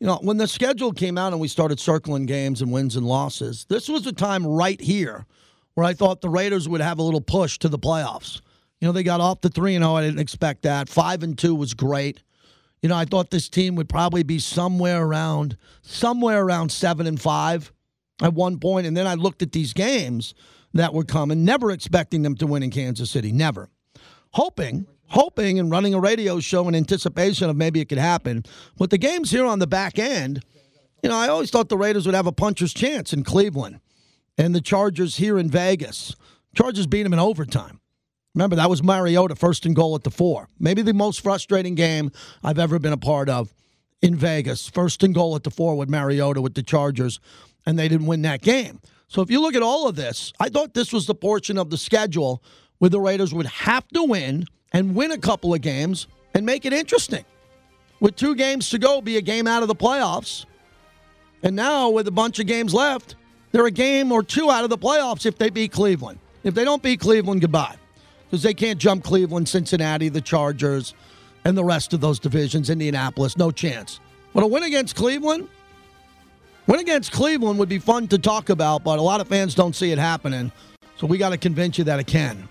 [0.00, 3.06] You know, when the schedule came out and we started circling games and wins and
[3.06, 5.24] losses, this was a time right here
[5.74, 8.40] where I thought the Raiders would have a little push to the playoffs.
[8.80, 9.94] You know, they got off the three and zero.
[9.94, 10.88] I didn't expect that.
[10.88, 12.22] Five and two was great.
[12.82, 17.20] You know, I thought this team would probably be somewhere around somewhere around seven and
[17.20, 17.72] five
[18.20, 18.60] at one point.
[18.60, 20.34] point, and then I looked at these games
[20.74, 23.70] that were coming, never expecting them to win in Kansas City, never
[24.34, 28.44] hoping, hoping, and running a radio show in anticipation of maybe it could happen.
[28.76, 30.44] But the games here on the back end,
[31.02, 33.80] you know, I always thought the Raiders would have a puncher's chance in Cleveland
[34.36, 36.16] and the Chargers here in Vegas.
[36.54, 37.80] Chargers beat them in overtime.
[38.34, 40.48] Remember, that was Mariota, first and goal at the four.
[40.58, 42.10] Maybe the most frustrating game
[42.42, 43.54] I've ever been a part of
[44.02, 44.68] in Vegas.
[44.68, 47.20] First and goal at the four with Mariota with the Chargers,
[47.64, 48.80] and they didn't win that game.
[49.06, 51.70] So if you look at all of this, I thought this was the portion of
[51.70, 52.42] the schedule
[52.78, 56.64] where the Raiders would have to win and win a couple of games and make
[56.64, 57.24] it interesting.
[58.00, 60.44] With two games to go, be a game out of the playoffs.
[61.42, 63.16] And now, with a bunch of games left,
[63.52, 66.18] they're a game or two out of the playoffs if they beat Cleveland.
[66.42, 67.76] If they don't beat Cleveland, goodbye.
[68.26, 70.94] Because they can't jump Cleveland, Cincinnati, the Chargers,
[71.44, 74.00] and the rest of those divisions, Indianapolis, no chance.
[74.32, 75.48] But a win against Cleveland,
[76.66, 79.76] win against Cleveland would be fun to talk about, but a lot of fans don't
[79.76, 80.50] see it happening.
[80.96, 82.48] So we got to convince you that it can.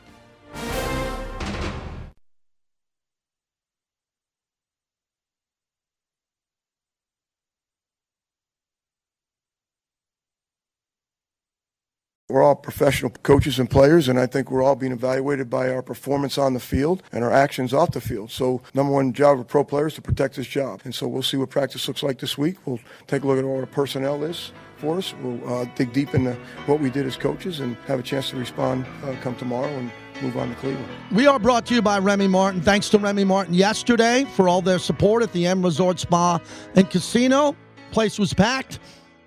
[12.34, 15.84] We're all professional coaches and players, and I think we're all being evaluated by our
[15.84, 18.32] performance on the field and our actions off the field.
[18.32, 20.82] So, number one job of pro player is to protect his job.
[20.84, 22.56] And so, we'll see what practice looks like this week.
[22.66, 25.14] We'll take a look at what our personnel is for us.
[25.22, 26.34] We'll uh, dig deep into
[26.66, 29.92] what we did as coaches and have a chance to respond uh, come tomorrow and
[30.24, 30.88] move on to Cleveland.
[31.12, 32.62] We are brought to you by Remy Martin.
[32.62, 36.40] Thanks to Remy Martin yesterday for all their support at the M Resort Spa
[36.76, 37.56] and Casino.
[37.92, 38.80] Place was packed.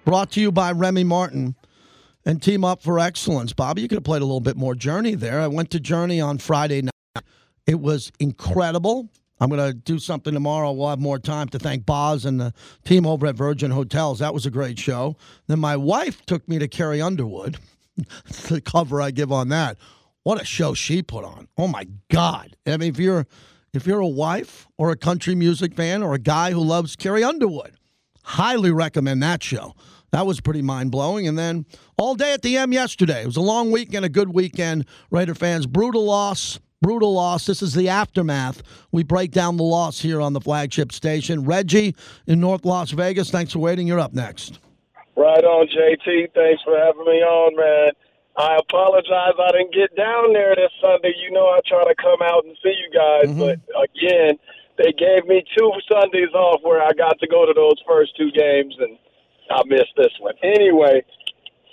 [0.04, 1.54] Brought to you by Remy Martin.
[2.26, 3.54] And team up for excellence.
[3.54, 5.40] Bobby, you could have played a little bit more Journey there.
[5.40, 7.24] I went to Journey on Friday night.
[7.66, 9.08] It was incredible.
[9.38, 10.72] I'm going to do something tomorrow.
[10.72, 12.52] We'll have more time to thank Boz and the
[12.84, 14.18] team over at Virgin Hotels.
[14.18, 15.16] That was a great show.
[15.46, 17.58] Then my wife took me to Carrie Underwood.
[18.48, 19.78] the cover I give on that.
[20.22, 21.48] What a show she put on.
[21.56, 22.56] Oh my God.
[22.66, 23.26] I mean, if you're
[23.72, 27.22] if you're a wife or a country music fan or a guy who loves Carrie
[27.22, 27.76] Underwood,
[28.22, 29.74] highly recommend that show.
[30.12, 31.26] That was pretty mind blowing.
[31.26, 31.66] And then
[31.98, 33.22] all day at the M yesterday.
[33.22, 34.86] It was a long weekend, a good weekend.
[35.10, 36.58] Raider fans, brutal loss.
[36.82, 37.46] Brutal loss.
[37.46, 38.62] This is the aftermath.
[38.92, 41.44] We break down the loss here on the flagship station.
[41.44, 41.96] Reggie
[42.26, 43.86] in North Las Vegas, thanks for waiting.
[43.86, 44.60] You're up next.
[45.16, 46.34] Right on, JT.
[46.34, 47.92] Thanks for having me on, man.
[48.36, 51.14] I apologize I didn't get down there this Sunday.
[51.24, 53.40] You know I try to come out and see you guys, mm-hmm.
[53.40, 54.36] but again,
[54.76, 58.30] they gave me two Sundays off where I got to go to those first two
[58.32, 58.98] games, and
[59.50, 60.34] I missed this one.
[60.42, 61.04] Anyway,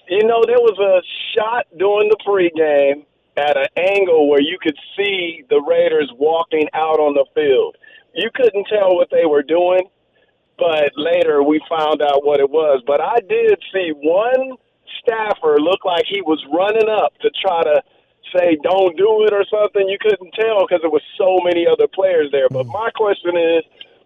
[0.08, 1.02] you know there was a
[1.36, 3.06] shot during the pregame
[3.38, 7.76] at an angle where you could see the Raiders walking out on the field.
[8.14, 9.90] You couldn't tell what they were doing,
[10.58, 12.84] but later we found out what it was.
[12.86, 14.58] But I did see one
[15.02, 17.82] staffer look like he was running up to try to
[18.36, 19.88] say don't do it or something.
[19.88, 22.50] You couldn't tell because there was so many other players there.
[22.50, 23.64] But my question is,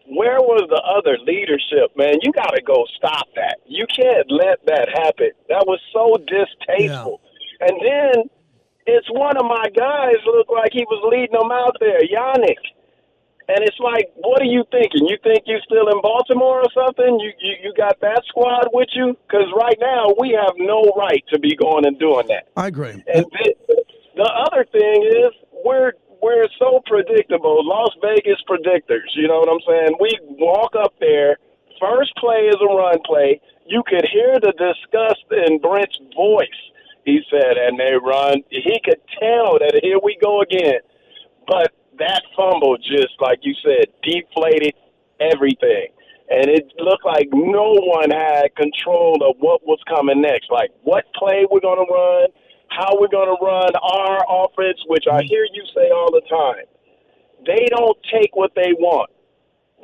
[0.08, 2.16] where was the other leadership, man?
[2.24, 3.60] You got to go stop that.
[3.68, 5.32] You can't let that happen.
[5.49, 7.20] That was so distasteful.
[7.20, 7.68] Yeah.
[7.68, 8.14] And then
[8.88, 12.64] it's one of my guys looked like he was leading them out there, Yannick.
[13.49, 15.08] And it's like, what are you thinking?
[15.08, 17.20] You think you're still in Baltimore or something?
[17.20, 19.16] You you, you got that squad with you?
[19.28, 22.47] Because right now we have no right to be going and doing that.
[22.55, 22.91] I agree.
[22.91, 23.55] And the,
[24.16, 25.32] the other thing is
[25.64, 27.65] we're we're so predictable.
[27.65, 29.09] Las Vegas predictors.
[29.15, 29.97] You know what I'm saying?
[29.99, 31.38] We walk up there.
[31.80, 33.41] First play is a run play.
[33.65, 36.61] You could hear the disgust in Brent's voice.
[37.05, 38.43] He said, and they run.
[38.49, 40.80] He could tell that here we go again.
[41.47, 44.74] But that fumble just like you said deflated
[45.20, 45.88] everything
[46.30, 51.05] and it looked like no one had control of what was coming next like what
[51.15, 52.28] play we're going to run
[52.70, 56.65] how we're going to run our offense which i hear you say all the time
[57.45, 59.09] they don't take what they want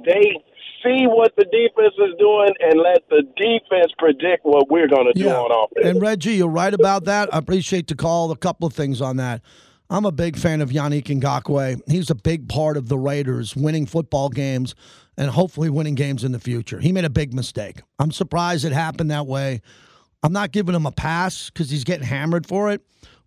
[0.05, 0.35] they
[0.83, 5.13] see what the defense is doing and let the defense predict what we're going to
[5.13, 5.35] do yeah.
[5.35, 8.73] on offense and reggie you're right about that i appreciate the call a couple of
[8.73, 9.41] things on that
[9.89, 11.81] I'm a big fan of Yannick Ngakoue.
[11.87, 14.73] He's a big part of the Raiders winning football games
[15.17, 16.79] and hopefully winning games in the future.
[16.79, 17.81] He made a big mistake.
[17.99, 19.61] I'm surprised it happened that way.
[20.23, 22.81] I'm not giving him a pass because he's getting hammered for it,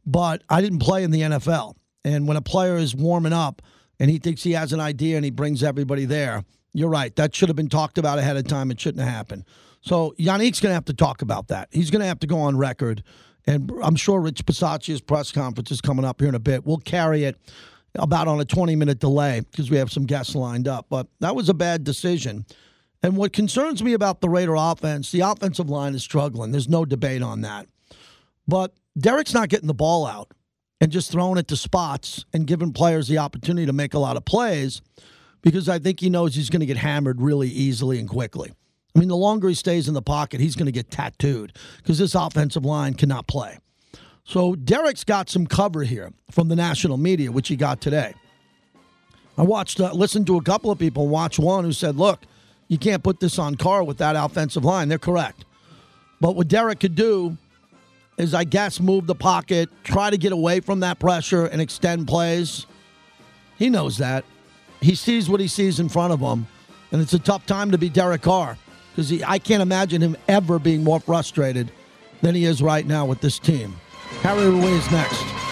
[0.04, 1.74] but I didn't play in the NFL.
[2.04, 3.62] And when a player is warming up
[4.00, 7.14] and he thinks he has an idea and he brings everybody there, you're right.
[7.16, 8.70] That should have been talked about ahead of time.
[8.70, 9.44] It shouldn't have happened.
[9.80, 11.68] So Yannick's going to have to talk about that.
[11.70, 13.02] He's going to have to go on record
[13.46, 16.66] and I'm sure Rich Bisaccia's press conference is coming up here in a bit.
[16.66, 17.36] We'll carry it
[17.94, 20.86] about on a 20 minute delay because we have some guests lined up.
[20.90, 22.44] But that was a bad decision.
[23.02, 26.50] And what concerns me about the Raider offense, the offensive line is struggling.
[26.50, 27.66] There's no debate on that.
[28.48, 30.32] But Derek's not getting the ball out
[30.80, 34.16] and just throwing it to spots and giving players the opportunity to make a lot
[34.16, 34.80] of plays
[35.42, 38.52] because I think he knows he's going to get hammered really easily and quickly.
[38.94, 41.98] I mean, the longer he stays in the pocket, he's going to get tattooed because
[41.98, 43.58] this offensive line cannot play.
[44.24, 48.14] So Derek's got some cover here from the national media, which he got today.
[49.38, 52.22] I watched, uh, listened to a couple of people, watch one who said, look,
[52.68, 54.88] you can't put this on Carr with that offensive line.
[54.88, 55.44] They're correct.
[56.20, 57.36] But what Derek could do
[58.18, 62.08] is, I guess, move the pocket, try to get away from that pressure and extend
[62.08, 62.66] plays.
[63.58, 64.24] He knows that.
[64.80, 66.46] He sees what he sees in front of him,
[66.92, 68.58] and it's a tough time to be Derek Carr
[68.90, 71.70] because I can't imagine him ever being more frustrated
[72.22, 73.76] than he is right now with this team.
[74.22, 75.45] Harry Ruiz next.